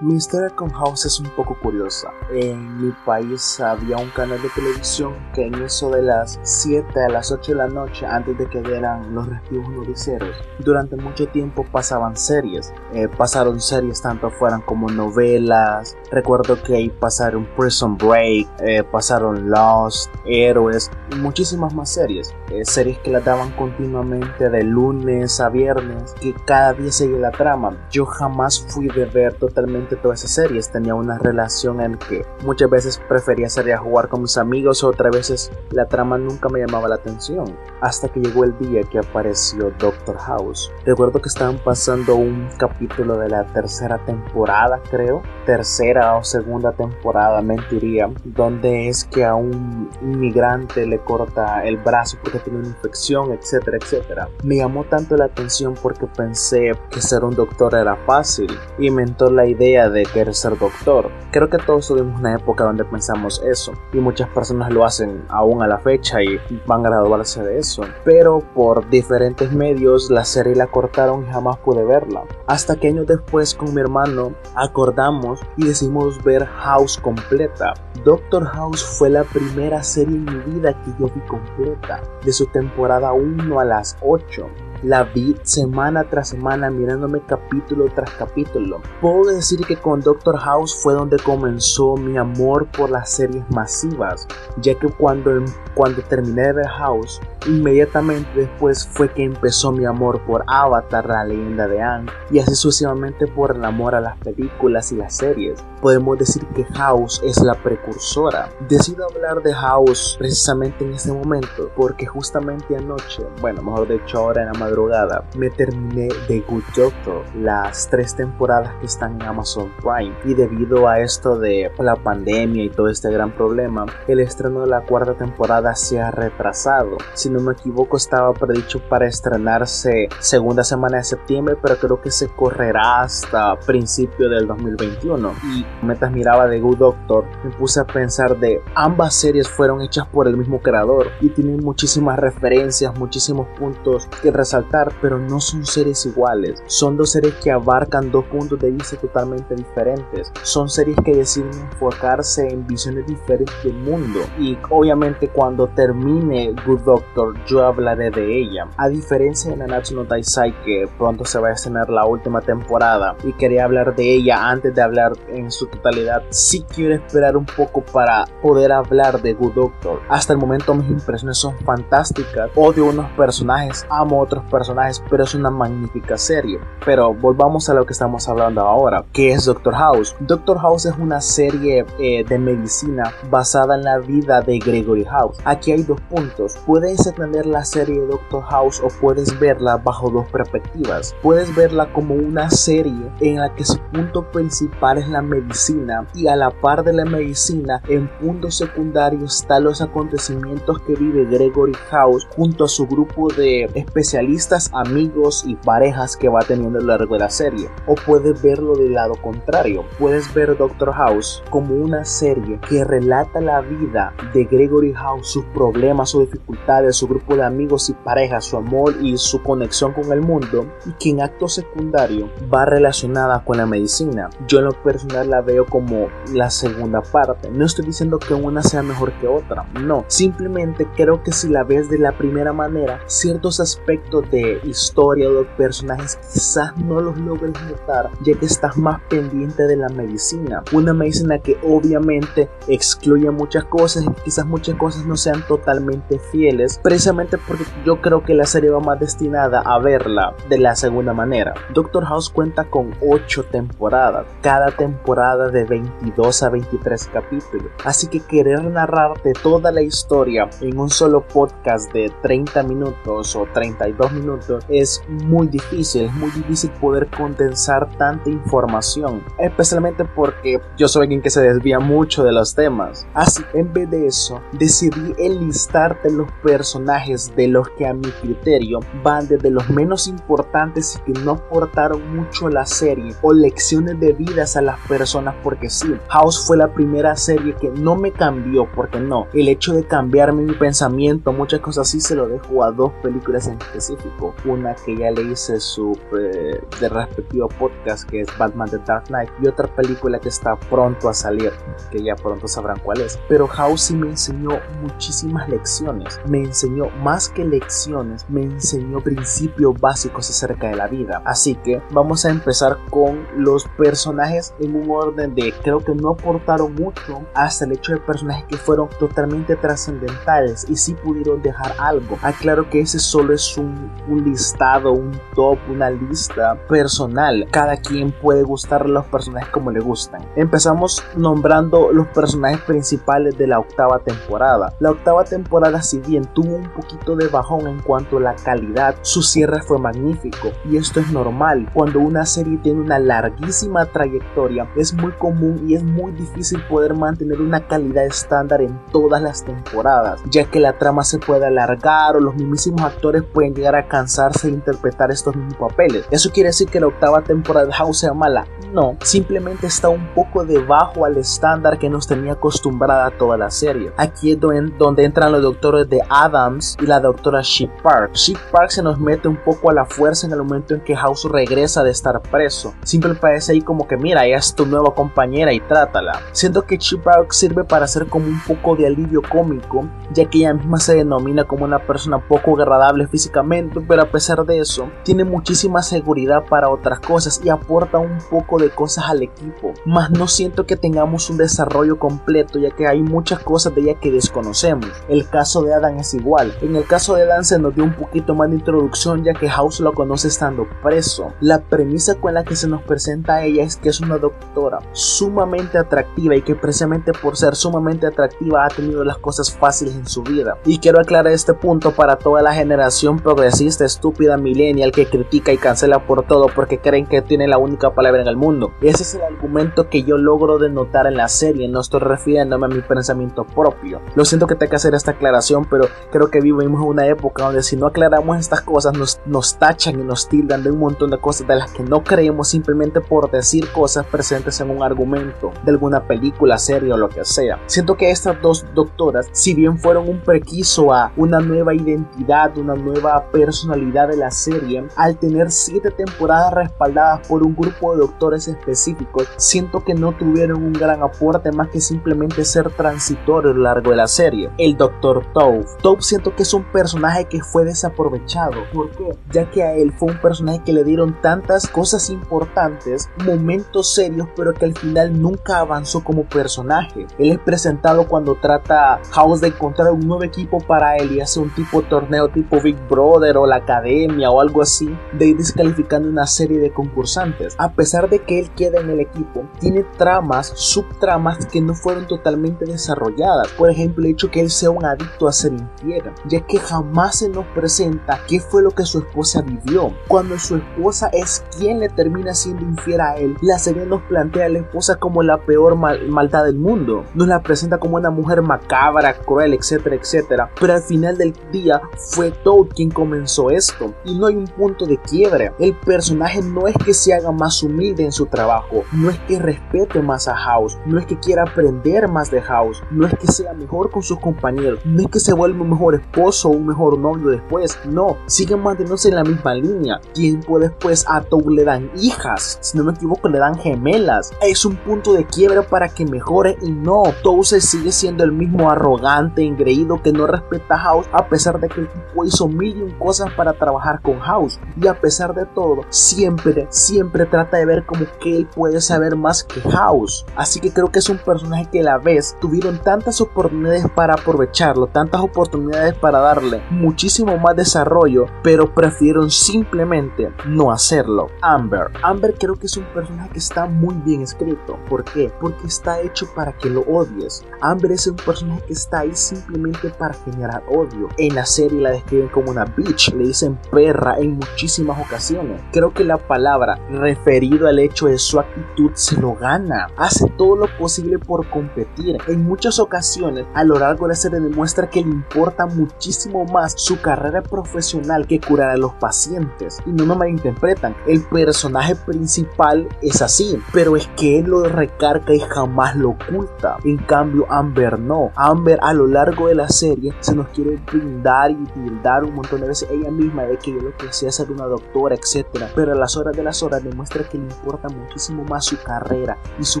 Mi 0.00 0.14
historia 0.14 0.48
con 0.50 0.70
House 0.70 1.06
es 1.06 1.18
un 1.18 1.28
poco 1.30 1.58
curiosa. 1.60 2.12
En 2.30 2.80
mi 2.80 2.92
país 3.04 3.58
había 3.58 3.96
un 3.96 4.10
canal 4.10 4.40
de 4.40 4.48
televisión 4.50 5.14
que 5.34 5.44
en 5.44 5.54
eso 5.56 5.90
de 5.90 6.02
las 6.02 6.38
7 6.44 6.86
a 7.02 7.08
las 7.08 7.32
8 7.32 7.50
de 7.50 7.58
la 7.58 7.66
noche, 7.66 8.06
antes 8.06 8.38
de 8.38 8.48
que 8.48 8.62
dieran 8.62 9.12
los 9.12 9.28
respectivos 9.28 9.68
noticieros, 9.70 10.36
durante 10.60 10.94
mucho 10.94 11.26
tiempo 11.26 11.66
pasaban 11.72 12.16
series. 12.16 12.72
Eh, 12.92 13.08
pasaron 13.08 13.60
series 13.60 14.00
tanto 14.00 14.30
fueran 14.30 14.60
como 14.60 14.88
novelas. 14.88 15.96
Recuerdo 16.12 16.62
que 16.62 16.76
ahí 16.76 16.90
pasaron 16.90 17.48
Prison 17.56 17.96
Break, 17.96 18.46
eh, 18.60 18.84
pasaron 18.84 19.50
Lost, 19.50 20.14
Héroes 20.24 20.92
y 21.10 21.16
muchísimas 21.16 21.74
más 21.74 21.92
series. 21.92 22.32
Eh, 22.50 22.64
series 22.64 22.98
que 22.98 23.10
las 23.10 23.24
daban 23.24 23.50
continuamente 23.56 24.48
de 24.48 24.62
lunes 24.62 25.40
a 25.40 25.48
viernes, 25.48 26.14
que 26.20 26.36
cada 26.46 26.72
día 26.74 26.92
seguía 26.92 27.18
la 27.18 27.32
trama. 27.32 27.76
Yo 27.90 28.06
jamás 28.06 28.64
fui 28.68 28.86
de 28.86 29.04
ver 29.04 29.34
totalmente 29.34 29.87
todas 29.96 30.20
esas 30.20 30.34
series 30.34 30.70
tenía 30.70 30.94
una 30.94 31.18
relación 31.18 31.80
en 31.80 31.98
que 31.98 32.24
muchas 32.44 32.70
veces 32.70 33.00
prefería 33.08 33.48
salir 33.48 33.74
a 33.74 33.78
jugar 33.78 34.08
con 34.08 34.22
mis 34.22 34.36
amigos, 34.36 34.84
otras 34.84 35.14
veces 35.14 35.52
la 35.70 35.86
trama 35.86 36.16
nunca 36.16 36.48
me 36.48 36.60
llamaba 36.60 36.88
la 36.88 36.94
atención, 36.94 37.56
hasta 37.80 38.08
que 38.08 38.20
llegó 38.20 38.44
el 38.44 38.56
día 38.58 38.82
que 38.84 38.98
apareció 38.98 39.72
Doctor 39.78 40.16
House. 40.18 40.70
Recuerdo 40.84 41.20
que 41.20 41.28
estaban 41.28 41.58
pasando 41.58 42.16
un 42.16 42.48
capítulo 42.56 43.18
de 43.18 43.28
la 43.28 43.44
tercera 43.52 43.98
temporada, 44.04 44.80
creo, 44.90 45.22
tercera 45.44 46.16
o 46.16 46.24
segunda 46.24 46.72
temporada, 46.72 47.42
mentiría, 47.42 48.08
donde 48.24 48.88
es 48.88 49.04
que 49.04 49.24
a 49.24 49.34
un 49.34 49.90
inmigrante 50.00 50.86
le 50.86 50.98
corta 51.00 51.64
el 51.64 51.76
brazo 51.76 52.18
porque 52.22 52.38
tiene 52.38 52.60
una 52.60 52.68
infección, 52.68 53.32
etcétera, 53.32 53.78
etcétera. 53.80 54.28
Me 54.44 54.56
llamó 54.56 54.84
tanto 54.84 55.16
la 55.16 55.24
atención 55.26 55.74
porque 55.82 56.06
pensé 56.06 56.72
que 56.90 57.00
ser 57.00 57.24
un 57.24 57.34
doctor 57.34 57.74
era 57.74 57.96
fácil 58.06 58.48
y 58.78 58.90
me 58.90 59.08
la 59.30 59.46
idea 59.46 59.77
de 59.86 60.02
querer 60.02 60.34
ser 60.34 60.58
doctor. 60.58 61.10
Creo 61.30 61.48
que 61.48 61.58
todos 61.58 61.86
tuvimos 61.86 62.18
una 62.18 62.34
época 62.34 62.64
donde 62.64 62.84
pensamos 62.84 63.40
eso 63.46 63.72
y 63.92 63.98
muchas 63.98 64.28
personas 64.30 64.72
lo 64.72 64.84
hacen 64.84 65.24
aún 65.28 65.62
a 65.62 65.68
la 65.68 65.78
fecha 65.78 66.20
y 66.22 66.40
van 66.66 66.84
a 66.84 66.90
graduarse 66.90 67.42
de 67.42 67.58
eso. 67.58 67.82
Pero 68.04 68.40
por 68.54 68.88
diferentes 68.90 69.52
medios 69.52 70.10
la 70.10 70.24
serie 70.24 70.56
la 70.56 70.66
cortaron 70.66 71.24
y 71.24 71.30
jamás 71.30 71.58
pude 71.58 71.84
verla. 71.84 72.24
Hasta 72.46 72.76
que 72.76 72.88
años 72.88 73.06
después 73.06 73.54
con 73.54 73.72
mi 73.74 73.80
hermano 73.80 74.32
acordamos 74.54 75.40
y 75.56 75.66
decidimos 75.66 76.22
ver 76.24 76.44
House 76.44 76.98
completa. 76.98 77.74
Doctor 78.04 78.44
House 78.46 78.84
fue 78.84 79.10
la 79.10 79.24
primera 79.24 79.82
serie 79.82 80.16
en 80.16 80.24
mi 80.24 80.54
vida 80.54 80.72
que 80.82 80.90
yo 80.98 81.06
vi 81.14 81.20
completa, 81.28 82.00
de 82.24 82.32
su 82.32 82.46
temporada 82.46 83.12
1 83.12 83.60
a 83.60 83.64
las 83.64 83.96
8 84.02 84.48
la 84.82 85.04
vi 85.04 85.34
semana 85.42 86.04
tras 86.04 86.28
semana 86.28 86.70
mirándome 86.70 87.20
capítulo 87.26 87.86
tras 87.94 88.10
capítulo. 88.12 88.80
Puedo 89.00 89.32
decir 89.32 89.60
que 89.66 89.76
con 89.76 90.00
Doctor 90.00 90.38
House 90.38 90.74
fue 90.82 90.94
donde 90.94 91.18
comenzó 91.18 91.96
mi 91.96 92.16
amor 92.16 92.66
por 92.66 92.90
las 92.90 93.10
series 93.10 93.44
masivas, 93.50 94.26
ya 94.58 94.78
que 94.78 94.88
cuando, 94.88 95.44
cuando 95.74 96.02
terminé 96.02 96.42
de 96.42 96.52
ver 96.52 96.66
House, 96.66 97.20
inmediatamente 97.46 98.28
después 98.34 98.86
fue 98.86 99.12
que 99.12 99.24
empezó 99.24 99.72
mi 99.72 99.84
amor 99.84 100.20
por 100.26 100.44
Avatar, 100.46 101.06
la 101.06 101.24
leyenda 101.24 101.68
de 101.68 101.82
Anne, 101.82 102.10
y 102.30 102.38
así 102.38 102.54
sucesivamente 102.54 103.26
por 103.26 103.56
el 103.56 103.64
amor 103.64 103.94
a 103.94 104.00
las 104.00 104.18
películas 104.18 104.92
y 104.92 104.96
las 104.96 105.16
series. 105.16 105.62
Podemos 105.80 106.18
decir 106.18 106.44
que 106.56 106.64
House 106.64 107.22
es 107.24 107.40
la 107.40 107.54
precursora. 107.54 108.48
Decido 108.68 109.06
hablar 109.08 109.42
de 109.42 109.54
House 109.54 110.16
precisamente 110.18 110.84
en 110.84 110.94
este 110.94 111.12
momento, 111.12 111.70
porque 111.76 112.06
justamente 112.06 112.76
anoche, 112.76 113.22
bueno, 113.40 113.62
mejor 113.62 113.88
dicho 113.88 114.18
ahora 114.18 114.42
en 114.42 114.52
la 114.52 114.58
madrugada, 114.58 115.24
me 115.36 115.50
terminé 115.50 116.08
de 116.28 116.40
Good 116.40 116.64
Doctor, 116.76 117.24
las 117.36 117.88
tres 117.88 118.14
temporadas 118.16 118.74
que 118.80 118.86
están 118.86 119.20
en 119.20 119.22
Amazon 119.22 119.70
Prime. 119.80 120.14
Y 120.24 120.34
debido 120.34 120.88
a 120.88 121.00
esto 121.00 121.38
de 121.38 121.70
la 121.78 121.96
pandemia 121.96 122.64
y 122.64 122.70
todo 122.70 122.88
este 122.88 123.10
gran 123.10 123.32
problema, 123.32 123.86
el 124.08 124.20
estreno 124.20 124.62
de 124.62 124.68
la 124.68 124.80
cuarta 124.82 125.14
temporada 125.14 125.74
se 125.74 126.00
ha 126.00 126.10
retrasado. 126.10 126.96
Si 127.28 127.34
no 127.34 127.40
me 127.40 127.52
equivoco, 127.52 127.98
estaba 127.98 128.32
predicho 128.32 128.80
para 128.88 129.06
estrenarse 129.06 130.08
segunda 130.18 130.64
semana 130.64 130.96
de 130.96 131.04
septiembre, 131.04 131.58
pero 131.60 131.76
creo 131.76 132.00
que 132.00 132.10
se 132.10 132.28
correrá 132.28 133.02
hasta 133.02 133.54
principio 133.66 134.30
del 134.30 134.46
2021. 134.46 135.34
Y 135.44 135.66
mientras 135.82 136.10
miraba 136.10 136.48
The 136.48 136.58
Good 136.58 136.78
Doctor, 136.78 137.26
me 137.44 137.50
puse 137.50 137.80
a 137.80 137.84
pensar 137.86 138.38
de 138.38 138.62
ambas 138.74 139.12
series 139.12 139.46
fueron 139.46 139.82
hechas 139.82 140.06
por 140.06 140.26
el 140.26 140.38
mismo 140.38 140.62
creador 140.62 141.08
y 141.20 141.28
tienen 141.28 141.62
muchísimas 141.62 142.18
referencias, 142.18 142.98
muchísimos 142.98 143.46
puntos 143.58 144.08
que 144.22 144.30
resaltar 144.30 144.90
pero 145.02 145.18
no 145.18 145.38
son 145.38 145.66
series 145.66 146.06
iguales. 146.06 146.62
Son 146.64 146.96
dos 146.96 147.10
series 147.10 147.34
que 147.34 147.50
abarcan 147.50 148.10
dos 148.10 148.24
puntos 148.24 148.58
de 148.58 148.70
vista 148.70 148.96
totalmente 148.96 149.54
diferentes. 149.54 150.32
Son 150.40 150.70
series 150.70 150.96
que 151.04 151.14
deciden 151.14 151.52
enfocarse 151.52 152.48
en 152.48 152.66
visiones 152.66 153.06
diferentes 153.06 153.54
del 153.62 153.74
mundo. 153.74 154.20
Y 154.38 154.56
obviamente 154.70 155.28
cuando 155.28 155.66
termine 155.66 156.54
Good 156.64 156.80
Doctor, 156.86 157.17
yo 157.46 157.66
hablaré 157.66 158.10
de 158.10 158.40
ella. 158.40 158.66
A 158.76 158.88
diferencia 158.88 159.50
de 159.50 159.56
Nanatsu 159.56 159.94
no 159.94 160.04
Taisai, 160.04 160.54
que 160.64 160.88
pronto 160.98 161.24
se 161.24 161.38
va 161.38 161.48
a 161.48 161.52
estrenar 161.52 161.90
la 161.90 162.06
última 162.06 162.40
temporada, 162.40 163.16
y 163.24 163.32
quería 163.32 163.64
hablar 163.64 163.94
de 163.94 164.14
ella 164.14 164.48
antes 164.48 164.74
de 164.74 164.82
hablar 164.82 165.12
en 165.28 165.50
su 165.50 165.66
totalidad, 165.66 166.22
sí 166.30 166.64
quiero 166.74 166.94
esperar 166.94 167.36
un 167.36 167.46
poco 167.46 167.82
para 167.82 168.24
poder 168.42 168.72
hablar 168.72 169.20
de 169.22 169.34
Good 169.34 169.54
Doctor. 169.54 170.00
Hasta 170.08 170.32
el 170.32 170.38
momento 170.38 170.74
mis 170.74 170.88
impresiones 170.88 171.38
son 171.38 171.56
fantásticas. 171.60 172.50
Odio 172.54 172.86
unos 172.86 173.10
personajes, 173.12 173.86
amo 173.90 174.20
otros 174.20 174.44
personajes, 174.50 175.02
pero 175.10 175.24
es 175.24 175.34
una 175.34 175.50
magnífica 175.50 176.16
serie. 176.16 176.58
Pero 176.84 177.14
volvamos 177.14 177.68
a 177.68 177.74
lo 177.74 177.84
que 177.84 177.92
estamos 177.92 178.28
hablando 178.28 178.62
ahora, 178.62 179.04
que 179.12 179.32
es 179.32 179.44
Doctor 179.44 179.74
House. 179.74 180.16
Doctor 180.20 180.58
House 180.58 180.86
es 180.86 180.96
una 180.98 181.20
serie 181.20 181.84
eh, 181.98 182.24
de 182.24 182.38
medicina 182.38 183.12
basada 183.30 183.74
en 183.74 183.84
la 183.84 183.98
vida 183.98 184.40
de 184.40 184.58
Gregory 184.58 185.04
House. 185.04 185.38
Aquí 185.44 185.72
hay 185.72 185.82
dos 185.82 186.00
puntos. 186.02 186.56
Puedes 186.66 187.06
entender 187.08 187.46
la 187.46 187.64
serie 187.64 188.00
Doctor 188.06 188.42
House 188.44 188.80
o 188.80 188.88
puedes 189.00 189.38
verla 189.38 189.76
bajo 189.76 190.10
dos 190.10 190.26
perspectivas. 190.30 191.14
Puedes 191.22 191.54
verla 191.54 191.92
como 191.92 192.14
una 192.14 192.50
serie 192.50 193.10
en 193.20 193.36
la 193.36 193.54
que 193.54 193.64
su 193.64 193.78
punto 193.92 194.30
principal 194.30 194.98
es 194.98 195.08
la 195.08 195.22
medicina 195.22 196.06
y 196.14 196.28
a 196.28 196.36
la 196.36 196.50
par 196.50 196.84
de 196.84 196.92
la 196.92 197.04
medicina 197.04 197.82
en 197.88 198.08
puntos 198.18 198.56
secundarios 198.56 199.40
están 199.40 199.64
los 199.64 199.80
acontecimientos 199.80 200.80
que 200.82 200.94
vive 200.94 201.24
Gregory 201.24 201.74
House 201.90 202.26
junto 202.36 202.64
a 202.64 202.68
su 202.68 202.86
grupo 202.86 203.28
de 203.28 203.64
especialistas 203.74 204.70
amigos 204.72 205.44
y 205.46 205.54
parejas 205.56 206.16
que 206.16 206.28
va 206.28 206.40
teniendo 206.40 206.78
a 206.78 206.82
lo 206.82 206.88
largo 206.88 207.14
de 207.14 207.20
la 207.20 207.30
serie. 207.30 207.68
O 207.86 207.94
puedes 207.94 208.40
verlo 208.42 208.74
del 208.74 208.94
lado 208.94 209.14
contrario. 209.20 209.84
Puedes 209.98 210.32
ver 210.34 210.56
Doctor 210.56 210.92
House 210.92 211.42
como 211.50 211.74
una 211.74 212.04
serie 212.04 212.60
que 212.68 212.84
relata 212.84 213.40
la 213.40 213.60
vida 213.60 214.12
de 214.32 214.44
Gregory 214.44 214.92
House, 214.94 215.28
sus 215.28 215.44
problemas, 215.46 216.10
sus 216.10 216.22
dificultades, 216.22 216.96
su 216.98 217.08
grupo 217.08 217.36
de 217.36 217.44
amigos 217.44 217.88
y 217.90 217.94
parejas, 217.94 218.46
su 218.46 218.56
amor 218.56 218.96
y 219.00 219.16
su 219.16 219.42
conexión 219.42 219.92
con 219.92 220.12
el 220.12 220.20
mundo. 220.20 220.66
Y 220.86 220.92
que 220.92 221.10
en 221.10 221.22
acto 221.22 221.48
secundario 221.48 222.30
va 222.52 222.64
relacionada 222.64 223.44
con 223.44 223.58
la 223.58 223.66
medicina. 223.66 224.30
Yo 224.46 224.58
en 224.58 224.66
lo 224.66 224.72
personal 224.82 225.30
la 225.30 225.40
veo 225.40 225.66
como 225.66 226.08
la 226.32 226.50
segunda 226.50 227.02
parte. 227.02 227.50
No 227.50 227.64
estoy 227.64 227.86
diciendo 227.86 228.18
que 228.18 228.34
una 228.34 228.62
sea 228.62 228.82
mejor 228.82 229.12
que 229.12 229.28
otra. 229.28 229.66
No. 229.80 230.04
Simplemente 230.08 230.86
creo 230.96 231.22
que 231.22 231.32
si 231.32 231.48
la 231.48 231.64
ves 231.64 231.88
de 231.88 231.98
la 231.98 232.12
primera 232.12 232.52
manera, 232.52 233.00
ciertos 233.06 233.60
aspectos 233.60 234.30
de 234.30 234.60
historia 234.64 235.28
o 235.28 235.34
de 235.34 235.44
personajes 235.56 236.18
quizás 236.32 236.76
no 236.76 237.00
los 237.00 237.18
logres 237.18 237.52
notar 237.68 238.10
ya 238.22 238.34
que 238.38 238.46
estás 238.46 238.76
más 238.76 239.00
pendiente 239.08 239.64
de 239.64 239.76
la 239.76 239.88
medicina. 239.88 240.62
Una 240.72 240.92
medicina 240.92 241.38
que 241.38 241.58
obviamente 241.62 242.48
excluye 242.66 243.30
muchas 243.30 243.64
cosas 243.64 244.04
quizás 244.24 244.46
muchas 244.46 244.76
cosas 244.76 245.06
no 245.06 245.16
sean 245.16 245.46
totalmente 245.46 246.18
fieles, 246.30 246.80
precisamente 246.88 247.36
porque 247.36 247.64
yo 247.84 248.00
creo 248.00 248.22
que 248.22 248.32
la 248.32 248.46
serie 248.46 248.70
va 248.70 248.80
más 248.80 248.98
destinada 248.98 249.60
a 249.60 249.78
verla 249.78 250.34
de 250.48 250.56
la 250.56 250.74
segunda 250.74 251.12
manera. 251.12 251.52
Doctor 251.74 252.06
House 252.06 252.30
cuenta 252.30 252.64
con 252.64 252.94
8 253.06 253.44
temporadas, 253.52 254.24
cada 254.40 254.70
temporada 254.70 255.50
de 255.50 255.64
22 255.64 256.42
a 256.42 256.48
23 256.48 257.10
capítulos, 257.12 257.66
así 257.84 258.06
que 258.06 258.20
querer 258.20 258.64
narrarte 258.64 259.34
toda 259.34 259.70
la 259.70 259.82
historia 259.82 260.48
en 260.62 260.78
un 260.78 260.88
solo 260.88 261.20
podcast 261.28 261.92
de 261.92 262.10
30 262.22 262.62
minutos 262.62 263.36
o 263.36 263.46
32 263.52 264.10
minutos 264.12 264.64
es 264.70 265.02
muy 265.10 265.46
difícil, 265.46 266.06
es 266.06 266.14
muy 266.14 266.30
difícil 266.30 266.70
poder 266.80 267.08
condensar 267.08 267.86
tanta 267.98 268.30
información, 268.30 269.22
especialmente 269.38 270.06
porque 270.06 270.58
yo 270.78 270.88
soy 270.88 271.02
alguien 271.02 271.20
que 271.20 271.28
se 271.28 271.42
desvía 271.42 271.80
mucho 271.80 272.24
de 272.24 272.32
los 272.32 272.54
temas. 272.54 273.06
Así, 273.12 273.44
en 273.52 273.70
vez 273.74 273.90
de 273.90 274.06
eso, 274.06 274.40
decidí 274.52 275.14
enlistarte 275.18 276.10
los 276.10 276.32
personajes 276.42 276.77
de 276.78 277.48
los 277.48 277.68
que 277.70 277.86
a 277.86 277.92
mi 277.92 278.08
criterio 278.22 278.80
van 279.02 279.26
desde 279.26 279.50
los 279.50 279.68
menos 279.68 280.06
importantes 280.06 281.00
y 281.06 281.12
que 281.12 281.20
no 281.20 281.32
aportaron 281.32 282.16
mucho 282.16 282.48
la 282.48 282.64
serie 282.66 283.14
o 283.22 283.32
lecciones 283.32 283.98
de 283.98 284.12
vidas 284.12 284.56
a 284.56 284.62
las 284.62 284.78
personas 284.86 285.34
porque 285.42 285.68
sí, 285.68 285.94
House 286.08 286.46
fue 286.46 286.56
la 286.56 286.72
primera 286.72 287.16
serie 287.16 287.54
que 287.56 287.70
no 287.70 287.96
me 287.96 288.12
cambió 288.12 288.70
porque 288.74 289.00
no, 289.00 289.26
el 289.34 289.48
hecho 289.48 289.72
de 289.74 289.84
cambiarme 289.84 290.42
mi 290.42 290.54
pensamiento, 290.54 291.32
muchas 291.32 291.60
cosas 291.60 291.88
así 291.88 292.00
se 292.00 292.14
lo 292.14 292.28
dejo 292.28 292.62
a 292.62 292.70
dos 292.70 292.92
películas 293.02 293.48
en 293.48 293.58
específico, 293.60 294.34
una 294.44 294.74
que 294.74 294.96
ya 294.96 295.10
le 295.10 295.22
hice 295.22 295.58
su 295.60 295.98
eh, 296.18 296.60
de 296.80 296.88
respectivo 296.88 297.48
podcast 297.48 298.08
que 298.08 298.20
es 298.20 298.28
Batman 298.38 298.70
The 298.70 298.78
Dark 298.86 299.04
Knight 299.08 299.30
y 299.42 299.48
otra 299.48 299.66
película 299.74 300.18
que 300.18 300.28
está 300.28 300.56
pronto 300.56 301.08
a 301.08 301.14
salir, 301.14 301.52
que 301.90 302.02
ya 302.02 302.14
pronto 302.14 302.46
sabrán 302.46 302.78
cuál 302.80 303.00
es, 303.00 303.18
pero 303.28 303.46
House 303.48 303.82
sí 303.82 303.94
me 303.94 304.08
enseñó 304.08 304.60
muchísimas 304.80 305.48
lecciones, 305.48 306.20
más 306.68 307.28
que 307.28 307.44
lecciones, 307.44 308.26
me 308.28 308.42
enseñó 308.42 309.00
principios 309.00 309.78
básicos 309.80 310.28
acerca 310.30 310.68
de 310.68 310.76
la 310.76 310.86
vida, 310.86 311.22
así 311.24 311.54
que 311.56 311.82
vamos 311.90 312.24
a 312.24 312.30
empezar 312.30 312.78
con 312.90 313.26
los 313.36 313.64
personajes 313.76 314.54
en 314.60 314.74
un 314.74 314.90
orden 314.90 315.34
de 315.34 315.52
creo 315.62 315.80
que 315.80 315.94
no 315.94 316.10
aportaron 316.10 316.74
mucho 316.74 317.22
hasta 317.34 317.64
el 317.64 317.72
hecho 317.72 317.92
de 317.92 318.00
personajes 318.00 318.44
que 318.46 318.56
fueron 318.56 318.88
totalmente 318.98 319.56
trascendentales 319.56 320.66
y 320.68 320.76
sí 320.76 320.94
pudieron 320.94 321.42
dejar 321.42 321.72
algo. 321.78 322.18
Aclaro 322.22 322.64
ah, 322.66 322.70
que 322.70 322.80
ese 322.80 322.98
solo 322.98 323.34
es 323.34 323.56
un, 323.56 323.90
un 324.08 324.24
listado, 324.24 324.92
un 324.92 325.12
top, 325.34 325.58
una 325.70 325.90
lista 325.90 326.56
personal. 326.68 327.46
Cada 327.50 327.76
quien 327.76 328.12
puede 328.12 328.42
gustar 328.42 328.88
los 328.88 329.04
personajes 329.06 329.48
como 329.50 329.70
le 329.70 329.80
gustan. 329.80 330.22
Empezamos 330.36 331.02
nombrando 331.16 331.92
los 331.92 332.06
personajes 332.08 332.60
principales 332.62 333.36
de 333.38 333.46
la 333.46 333.58
octava 333.58 333.98
temporada. 334.00 334.74
La 334.80 334.90
octava 334.90 335.24
temporada, 335.24 335.82
si 335.82 336.00
tuvo 336.34 336.47
un 336.56 336.68
poquito 336.70 337.16
de 337.16 337.28
bajón 337.28 337.66
en 337.66 337.80
cuanto 337.80 338.18
a 338.18 338.20
la 338.20 338.36
calidad, 338.36 338.96
su 339.02 339.22
cierre 339.22 339.62
fue 339.62 339.78
magnífico 339.78 340.50
y 340.70 340.76
esto 340.76 341.00
es 341.00 341.10
normal. 341.12 341.70
Cuando 341.72 342.00
una 342.00 342.26
serie 342.26 342.58
tiene 342.58 342.80
una 342.80 342.98
larguísima 342.98 343.86
trayectoria, 343.86 344.68
es 344.76 344.94
muy 344.94 345.12
común 345.12 345.64
y 345.68 345.74
es 345.74 345.82
muy 345.82 346.12
difícil 346.12 346.62
poder 346.68 346.94
mantener 346.94 347.40
una 347.40 347.66
calidad 347.66 348.04
estándar 348.04 348.62
en 348.62 348.78
todas 348.92 349.22
las 349.22 349.44
temporadas, 349.44 350.20
ya 350.30 350.44
que 350.44 350.60
la 350.60 350.78
trama 350.78 351.04
se 351.04 351.18
puede 351.18 351.46
alargar 351.46 352.16
o 352.16 352.20
los 352.20 352.34
mismísimos 352.34 352.82
actores 352.82 353.22
pueden 353.22 353.54
llegar 353.54 353.76
a 353.76 353.88
cansarse 353.88 354.48
de 354.48 354.54
interpretar 354.54 355.10
estos 355.10 355.36
mismos 355.36 355.56
papeles. 355.56 356.06
¿Eso 356.10 356.30
quiere 356.30 356.48
decir 356.48 356.68
que 356.68 356.80
la 356.80 356.86
octava 356.86 357.22
temporada 357.22 357.66
de 357.66 357.72
House 357.72 357.98
sea 357.98 358.14
mala? 358.14 358.46
No, 358.72 358.96
simplemente 359.02 359.66
está 359.66 359.88
un 359.88 360.14
poco 360.14 360.44
debajo 360.44 361.04
al 361.04 361.16
estándar 361.16 361.78
que 361.78 361.88
nos 361.88 362.06
tenía 362.06 362.32
acostumbrada 362.32 363.10
toda 363.10 363.36
la 363.36 363.50
serie. 363.50 363.92
Aquí 363.96 364.32
es 364.32 364.40
donde, 364.40 365.04
entran 365.04 365.32
los 365.32 365.42
doctores 365.42 365.88
de 365.88 366.02
Adams 366.38 366.76
y 366.80 366.86
la 366.86 367.00
doctora 367.00 367.40
Sheep 367.42 367.82
Park. 367.82 368.14
Sheep 368.14 368.38
Park 368.50 368.70
se 368.70 368.82
nos 368.82 368.98
mete 368.98 369.28
un 369.28 369.36
poco 369.36 369.70
a 369.70 369.74
la 369.74 369.84
fuerza 369.84 370.26
en 370.26 370.32
el 370.32 370.38
momento 370.38 370.74
en 370.74 370.80
que 370.80 370.96
House 370.96 371.28
regresa 371.30 371.82
de 371.82 371.90
estar 371.90 372.20
preso. 372.22 372.74
Siempre 372.84 373.14
parece 373.14 373.52
ahí 373.52 373.60
como 373.60 373.86
que 373.86 373.96
mira, 373.96 374.24
ella 374.24 374.38
es 374.38 374.54
tu 374.54 374.66
nueva 374.66 374.94
compañera 374.94 375.52
y 375.52 375.60
trátala. 375.60 376.20
Siento 376.32 376.62
que 376.62 376.76
Sheep 376.76 377.02
Park 377.02 377.32
sirve 377.32 377.64
para 377.64 377.84
hacer 377.84 378.06
como 378.06 378.26
un 378.26 378.40
poco 378.46 378.76
de 378.76 378.86
alivio 378.86 379.22
cómico, 379.22 379.88
ya 380.12 380.24
que 380.24 380.38
ella 380.38 380.54
misma 380.54 380.78
se 380.78 380.94
denomina 380.94 381.44
como 381.44 381.64
una 381.64 381.78
persona 381.78 382.18
poco 382.18 382.54
agradable 382.54 383.06
físicamente, 383.06 383.80
pero 383.80 384.02
a 384.02 384.10
pesar 384.10 384.44
de 384.44 384.60
eso, 384.60 384.90
tiene 385.02 385.24
muchísima 385.24 385.82
seguridad 385.82 386.44
para 386.48 386.68
otras 386.68 387.00
cosas 387.00 387.40
y 387.42 387.48
aporta 387.48 387.98
un 387.98 388.18
poco 388.30 388.58
de 388.58 388.70
cosas 388.70 389.06
al 389.08 389.22
equipo, 389.22 389.72
mas 389.84 390.10
no 390.10 390.28
siento 390.28 390.66
que 390.66 390.76
tengamos 390.76 391.30
un 391.30 391.36
desarrollo 391.36 391.98
completo 391.98 392.58
ya 392.58 392.70
que 392.70 392.86
hay 392.86 393.02
muchas 393.02 393.40
cosas 393.40 393.74
de 393.74 393.82
ella 393.82 393.94
que 394.00 394.10
desconocemos. 394.10 394.90
El 395.08 395.28
caso 395.28 395.62
de 395.62 395.74
Adam 395.74 395.98
es 395.98 396.14
igual. 396.14 396.27
En 396.60 396.76
el 396.76 396.84
caso 396.86 397.14
de 397.14 397.28
se 397.42 397.58
nos 397.58 397.74
dio 397.74 397.84
un 397.84 397.94
poquito 397.94 398.34
más 398.34 398.50
de 398.50 398.56
introducción 398.56 399.22
ya 399.22 399.32
que 399.34 399.48
House 399.48 399.80
lo 399.80 399.92
conoce 399.92 400.28
estando 400.28 400.66
preso. 400.82 401.32
La 401.40 401.60
premisa 401.60 402.16
con 402.16 402.34
la 402.34 402.44
que 402.44 402.56
se 402.56 402.68
nos 402.68 402.82
presenta 402.82 403.44
ella 403.44 403.62
es 403.62 403.76
que 403.76 403.88
es 403.88 404.00
una 404.00 404.18
doctora 404.18 404.80
sumamente 404.92 405.78
atractiva 405.78 406.34
y 406.34 406.42
que 406.42 406.54
precisamente 406.54 407.12
por 407.12 407.36
ser 407.36 407.54
sumamente 407.54 408.06
atractiva 408.06 408.64
ha 408.64 408.68
tenido 408.68 409.04
las 409.04 409.18
cosas 409.18 409.52
fáciles 409.52 409.94
en 409.94 410.06
su 410.06 410.22
vida. 410.22 410.58
Y 410.64 410.78
quiero 410.78 411.00
aclarar 411.00 411.32
este 411.32 411.54
punto 411.54 411.92
para 411.92 412.16
toda 412.16 412.42
la 412.42 412.52
generación 412.52 413.18
progresista 413.18 413.84
estúpida 413.84 414.36
millennial 414.36 414.92
que 414.92 415.06
critica 415.06 415.52
y 415.52 415.58
cancela 415.58 416.06
por 416.06 416.26
todo 416.26 416.48
porque 416.54 416.78
creen 416.78 417.06
que 417.06 417.22
tiene 417.22 417.46
la 417.46 417.58
única 417.58 417.94
palabra 417.94 418.22
en 418.22 418.28
el 418.28 418.36
mundo 418.36 418.72
ese 418.80 419.02
es 419.02 419.14
el 419.14 419.22
argumento 419.22 419.88
que 419.88 420.02
yo 420.02 420.16
logro 420.16 420.58
denotar 420.58 421.06
en 421.06 421.16
la 421.16 421.28
serie, 421.28 421.68
no 421.68 421.80
estoy 421.80 422.00
refiriéndome 422.00 422.66
a 422.66 422.68
mi 422.68 422.80
pensamiento 422.80 423.44
propio. 423.44 424.00
Lo 424.14 424.24
siento 424.24 424.46
que 424.46 424.54
tenga 424.54 424.70
que 424.70 424.76
hacer 424.76 424.94
esta 424.94 425.12
aclaración, 425.12 425.66
pero 425.66 425.88
creo 426.18 426.30
que 426.32 426.40
vivimos 426.40 426.82
en 426.82 426.88
una 426.88 427.06
época 427.06 427.44
donde 427.44 427.62
si 427.62 427.76
no 427.76 427.86
aclaramos 427.86 428.38
estas 428.38 428.62
cosas 428.62 428.92
nos, 428.98 429.20
nos 429.24 429.56
tachan 429.56 430.00
y 430.00 430.02
nos 430.02 430.28
tildan 430.28 430.64
de 430.64 430.72
un 430.72 430.80
montón 430.80 431.10
de 431.10 431.18
cosas 431.18 431.46
de 431.46 431.54
las 431.54 431.70
que 431.70 431.84
no 431.84 432.02
creemos 432.02 432.48
simplemente 432.48 433.00
por 433.00 433.30
decir 433.30 433.70
cosas 433.70 434.04
presentes 434.06 434.60
en 434.60 434.70
un 434.70 434.82
argumento 434.82 435.52
de 435.64 435.70
alguna 435.70 436.08
película, 436.08 436.58
serie 436.58 436.92
o 436.92 436.96
lo 436.96 437.08
que 437.08 437.24
sea. 437.24 437.60
Siento 437.66 437.96
que 437.96 438.10
estas 438.10 438.42
dos 438.42 438.66
doctoras, 438.74 439.28
si 439.30 439.54
bien 439.54 439.78
fueron 439.78 440.08
un 440.08 440.18
prequiso 440.18 440.92
a 440.92 441.12
una 441.16 441.38
nueva 441.38 441.72
identidad, 441.72 442.58
una 442.58 442.74
nueva 442.74 443.30
personalidad 443.30 444.08
de 444.08 444.16
la 444.16 444.32
serie, 444.32 444.88
al 444.96 445.18
tener 445.18 445.52
siete 445.52 445.92
temporadas 445.92 446.52
respaldadas 446.52 447.28
por 447.28 447.44
un 447.44 447.54
grupo 447.54 447.92
de 447.92 448.00
doctores 448.00 448.48
específicos, 448.48 449.28
siento 449.36 449.84
que 449.84 449.94
no 449.94 450.10
tuvieron 450.10 450.64
un 450.64 450.72
gran 450.72 451.00
aporte 451.00 451.52
más 451.52 451.68
que 451.68 451.80
simplemente 451.80 452.44
ser 452.44 452.70
transitorio 452.70 453.52
a 453.52 453.54
lo 453.54 453.62
largo 453.62 453.92
de 453.92 453.96
la 453.96 454.08
serie. 454.08 454.50
El 454.58 454.76
Dr. 454.76 455.24
Tove. 455.32 455.64
Tove 455.80 456.07
siento 456.08 456.34
que 456.34 456.42
es 456.42 456.54
un 456.54 456.64
personaje 456.64 457.26
que 457.26 457.42
fue 457.42 457.64
desaprovechado. 457.64 458.52
¿Por 458.72 458.90
qué? 458.90 459.16
Ya 459.30 459.50
que 459.50 459.62
a 459.62 459.74
él 459.74 459.92
fue 459.92 460.12
un 460.12 460.20
personaje 460.20 460.62
que 460.64 460.72
le 460.72 460.84
dieron 460.84 461.20
tantas 461.20 461.68
cosas 461.68 462.10
importantes, 462.10 463.08
momentos 463.24 463.94
serios, 463.94 464.28
pero 464.36 464.54
que 464.54 464.64
al 464.64 464.76
final 464.76 465.20
nunca 465.20 465.58
avanzó 465.58 466.02
como 466.02 466.24
personaje. 466.24 467.06
Él 467.18 467.32
es 467.32 467.38
presentado 467.38 468.06
cuando 468.08 468.34
trata 468.36 469.00
House 469.10 469.40
de 469.40 469.48
encontrar 469.48 469.92
un 469.92 470.06
nuevo 470.06 470.22
equipo 470.22 470.58
para 470.58 470.96
él 470.96 471.12
y 471.12 471.20
hace 471.20 471.40
un 471.40 471.50
tipo 471.54 471.82
torneo 471.82 472.28
tipo 472.28 472.60
Big 472.60 472.76
Brother 472.88 473.36
o 473.36 473.46
la 473.46 473.56
academia 473.56 474.30
o 474.30 474.40
algo 474.40 474.62
así, 474.62 474.88
de 475.12 475.28
ir 475.28 475.36
descalificando 475.36 476.08
una 476.08 476.26
serie 476.26 476.58
de 476.58 476.72
concursantes. 476.72 477.54
A 477.58 477.72
pesar 477.72 478.08
de 478.08 478.20
que 478.20 478.40
él 478.40 478.50
queda 478.54 478.80
en 478.80 478.90
el 478.90 479.00
equipo 479.00 479.44
tiene 479.60 479.84
tramas, 479.96 480.52
subtramas 480.54 481.46
que 481.46 481.60
no 481.60 481.74
fueron 481.74 482.06
totalmente 482.06 482.64
desarrolladas. 482.64 483.48
Por 483.52 483.70
ejemplo, 483.70 484.04
el 484.04 484.12
hecho 484.12 484.30
que 484.30 484.40
él 484.40 484.50
sea 484.50 484.70
un 484.70 484.84
adicto 484.84 485.28
a 485.28 485.32
ser 485.32 485.52
infiel, 485.52 485.97
ya 486.26 486.40
que 486.40 486.58
jamás 486.58 487.18
se 487.18 487.28
nos 487.28 487.46
presenta 487.46 488.20
qué 488.28 488.40
fue 488.40 488.62
lo 488.62 488.70
que 488.70 488.84
su 488.84 488.98
esposa 488.98 489.42
vivió. 489.42 489.92
Cuando 490.08 490.38
su 490.38 490.56
esposa 490.56 491.08
es 491.12 491.44
quien 491.56 491.80
le 491.80 491.88
termina 491.88 492.34
siendo 492.34 492.62
infiel 492.62 493.00
a 493.00 493.16
él, 493.16 493.36
la 493.40 493.58
serie 493.58 493.86
nos 493.86 494.02
plantea 494.02 494.46
a 494.46 494.48
la 494.48 494.60
esposa 494.60 494.96
como 494.96 495.22
la 495.22 495.38
peor 495.38 495.76
maldad 495.76 496.44
del 496.44 496.56
mundo. 496.56 497.04
Nos 497.14 497.28
la 497.28 497.42
presenta 497.42 497.78
como 497.78 497.96
una 497.96 498.10
mujer 498.10 498.42
macabra, 498.42 499.14
cruel, 499.14 499.54
etcétera, 499.54 499.96
etcétera. 499.96 500.50
Pero 500.60 500.74
al 500.74 500.82
final 500.82 501.16
del 501.16 501.34
día 501.52 501.80
fue 501.96 502.30
Toad 502.30 502.68
quien 502.74 502.90
comenzó 502.90 503.50
esto 503.50 503.94
y 504.04 504.18
no 504.18 504.26
hay 504.26 504.36
un 504.36 504.46
punto 504.46 504.86
de 504.86 504.98
quiebre. 504.98 505.52
El 505.58 505.74
personaje 505.74 506.42
no 506.42 506.66
es 506.66 506.76
que 506.84 506.94
se 506.94 507.14
haga 507.14 507.32
más 507.32 507.62
humilde 507.62 508.04
en 508.04 508.12
su 508.12 508.26
trabajo, 508.26 508.84
no 508.92 509.10
es 509.10 509.18
que 509.20 509.38
respete 509.38 510.02
más 510.02 510.28
a 510.28 510.36
House, 510.36 510.78
no 510.86 510.98
es 510.98 511.06
que 511.06 511.18
quiera 511.18 511.42
aprender 511.42 512.08
más 512.08 512.30
de 512.30 512.40
House, 512.42 512.82
no 512.90 513.06
es 513.06 513.14
que 513.14 513.26
sea 513.26 513.52
mejor 513.52 513.90
con 513.90 514.02
sus 514.02 514.18
compañeros, 514.18 514.80
no 514.84 515.02
es 515.02 515.08
que 515.08 515.20
se 515.20 515.32
vuelva 515.32 515.62
un 515.62 515.70
mejor 515.88 515.94
esposo 515.94 516.48
o 516.48 516.52
un 516.52 516.66
mejor 516.66 516.98
novio 516.98 517.28
después, 517.28 517.78
no, 517.86 518.16
siguen 518.26 518.62
manteniéndose 518.62 519.08
en 519.08 519.16
la 519.16 519.24
misma 519.24 519.54
línea. 519.54 520.00
Tiempo 520.12 520.58
después 520.58 521.04
a 521.08 521.20
Toad 521.22 521.46
le 521.50 521.64
dan 521.64 521.90
hijas, 521.96 522.58
si 522.60 522.76
no 522.76 522.84
me 522.84 522.92
equivoco 522.92 523.28
le 523.28 523.38
dan 523.38 523.56
gemelas. 523.56 524.32
Es 524.42 524.64
un 524.64 524.76
punto 524.76 525.12
de 525.12 525.24
quiebra 525.24 525.62
para 525.62 525.88
que 525.88 526.04
mejore 526.04 526.58
y 526.62 526.70
no, 526.70 527.02
Toad 527.22 527.42
se 527.42 527.60
sigue 527.60 527.92
siendo 527.92 528.24
el 528.24 528.32
mismo 528.32 528.70
arrogante, 528.70 529.44
engreído 529.44 530.02
que 530.02 530.12
no 530.12 530.26
respeta 530.26 530.74
a 530.74 530.78
House 530.78 531.06
a 531.12 531.28
pesar 531.28 531.60
de 531.60 531.68
que 531.68 531.80
el 531.80 531.88
tipo 531.88 532.24
hizo 532.24 532.48
mil 532.48 532.76
y 532.76 532.82
un 532.82 532.98
cosas 532.98 533.32
para 533.36 533.52
trabajar 533.52 534.00
con 534.02 534.18
House 534.20 534.58
y 534.80 534.86
a 534.86 535.00
pesar 535.00 535.34
de 535.34 535.46
todo, 535.46 535.82
siempre, 535.88 536.66
siempre 536.70 537.26
trata 537.26 537.56
de 537.56 537.66
ver 537.66 537.86
como 537.86 538.04
que 538.20 538.36
él 538.36 538.46
puede 538.46 538.80
saber 538.80 539.16
más 539.16 539.44
que 539.44 539.60
House. 539.60 540.26
Así 540.36 540.60
que 540.60 540.72
creo 540.72 540.90
que 540.90 540.98
es 540.98 541.08
un 541.08 541.18
personaje 541.18 541.68
que 541.70 541.80
a 541.80 541.84
la 541.84 541.98
vez 541.98 542.36
tuvieron 542.40 542.78
tantas 542.78 543.20
oportunidades 543.20 543.86
para 543.94 544.14
aprovecharlo, 544.14 544.86
tantas 544.86 545.20
oportunidades 545.20 545.77
para 546.00 546.18
darle 546.18 546.62
muchísimo 546.70 547.38
más 547.38 547.56
desarrollo, 547.56 548.26
pero 548.42 548.74
prefirieron 548.74 549.30
simplemente 549.30 550.32
no 550.46 550.72
hacerlo. 550.72 551.28
Amber. 551.40 551.90
Amber 552.02 552.34
creo 552.38 552.56
que 552.56 552.66
es 552.66 552.76
un 552.76 552.84
personaje 552.86 553.30
que 553.30 553.38
está 553.38 553.66
muy 553.66 553.94
bien 554.04 554.22
escrito. 554.22 554.78
¿Por 554.88 555.04
qué? 555.04 555.30
Porque 555.40 555.66
está 555.66 556.00
hecho 556.00 556.26
para 556.34 556.52
que 556.52 556.70
lo 556.70 556.82
odies. 556.82 557.44
Amber 557.60 557.92
es 557.92 558.06
un 558.06 558.16
personaje 558.16 558.62
que 558.66 558.72
está 558.72 559.00
ahí 559.00 559.14
simplemente 559.14 559.90
para 559.90 560.14
generar 560.14 560.62
odio. 560.68 561.08
En 561.16 561.34
la 561.34 561.46
serie 561.46 561.80
la 561.80 561.90
describen 561.90 562.28
como 562.28 562.50
una 562.50 562.64
bitch, 562.64 563.12
le 563.14 563.28
dicen 563.28 563.58
perra 563.70 564.18
en 564.18 564.36
muchísimas 564.36 565.00
ocasiones. 565.00 565.60
Creo 565.72 565.92
que 565.92 566.04
la 566.04 566.18
palabra 566.18 566.78
referido 566.90 567.68
al 567.68 567.78
hecho 567.78 568.06
de 568.06 568.18
su 568.18 568.38
actitud 568.40 568.90
se 568.94 569.20
lo 569.20 569.34
gana. 569.34 569.88
Hace 569.96 570.28
todo 570.36 570.56
lo 570.56 570.78
posible 570.78 571.18
por 571.18 571.48
competir. 571.48 572.18
En 572.26 572.44
muchas 572.44 572.78
ocasiones 572.78 573.46
a 573.54 573.64
lo 573.64 573.78
largo 573.78 574.06
de 574.06 574.12
la 574.12 574.14
serie 574.14 574.40
demuestra 574.40 574.88
que 574.88 575.02
le 575.02 575.10
importa 575.10 575.66
muchísimo 575.68 576.44
más 576.46 576.74
su 576.76 577.00
carrera 577.00 577.42
profesional 577.42 578.26
que 578.26 578.40
curar 578.40 578.70
a 578.70 578.76
los 578.76 578.92
pacientes. 578.94 579.78
Y 579.86 579.90
no 579.90 580.06
me 580.06 580.14
malinterpretan, 580.14 580.96
el 581.06 581.22
personaje 581.22 581.94
principal 581.94 582.88
es 583.02 583.22
así, 583.22 583.58
pero 583.72 583.96
es 583.96 584.08
que 584.16 584.38
él 584.38 584.46
lo 584.46 584.64
recarga 584.64 585.34
y 585.34 585.40
jamás 585.40 585.96
lo 585.96 586.10
oculta. 586.10 586.76
En 586.84 586.98
cambio, 586.98 587.46
Amber 587.50 587.98
no. 587.98 588.30
Amber 588.36 588.78
a 588.82 588.92
lo 588.92 589.06
largo 589.06 589.48
de 589.48 589.54
la 589.54 589.68
serie 589.68 590.12
se 590.20 590.34
nos 590.34 590.48
quiere 590.48 590.78
brindar 590.90 591.50
y 591.50 591.64
brindar 591.74 592.24
un 592.24 592.34
montón 592.34 592.60
de 592.60 592.68
veces 592.68 592.88
ella 592.90 593.10
misma 593.10 593.44
de 593.44 593.58
que 593.58 593.72
yo 593.72 593.80
lo 593.80 593.96
que 593.96 594.12
sea 594.12 594.32
ser 594.32 594.50
una 594.50 594.66
doctora, 594.66 595.14
etcétera. 595.14 595.70
Pero 595.74 595.92
a 595.92 595.96
las 595.96 596.16
horas 596.16 596.36
de 596.36 596.42
las 596.42 596.62
horas 596.62 596.82
demuestra 596.82 597.28
que 597.28 597.38
le 597.38 597.44
importa 597.44 597.88
muchísimo 597.88 598.44
más 598.44 598.64
su 598.64 598.76
carrera 598.82 599.38
y 599.58 599.64
su 599.64 599.80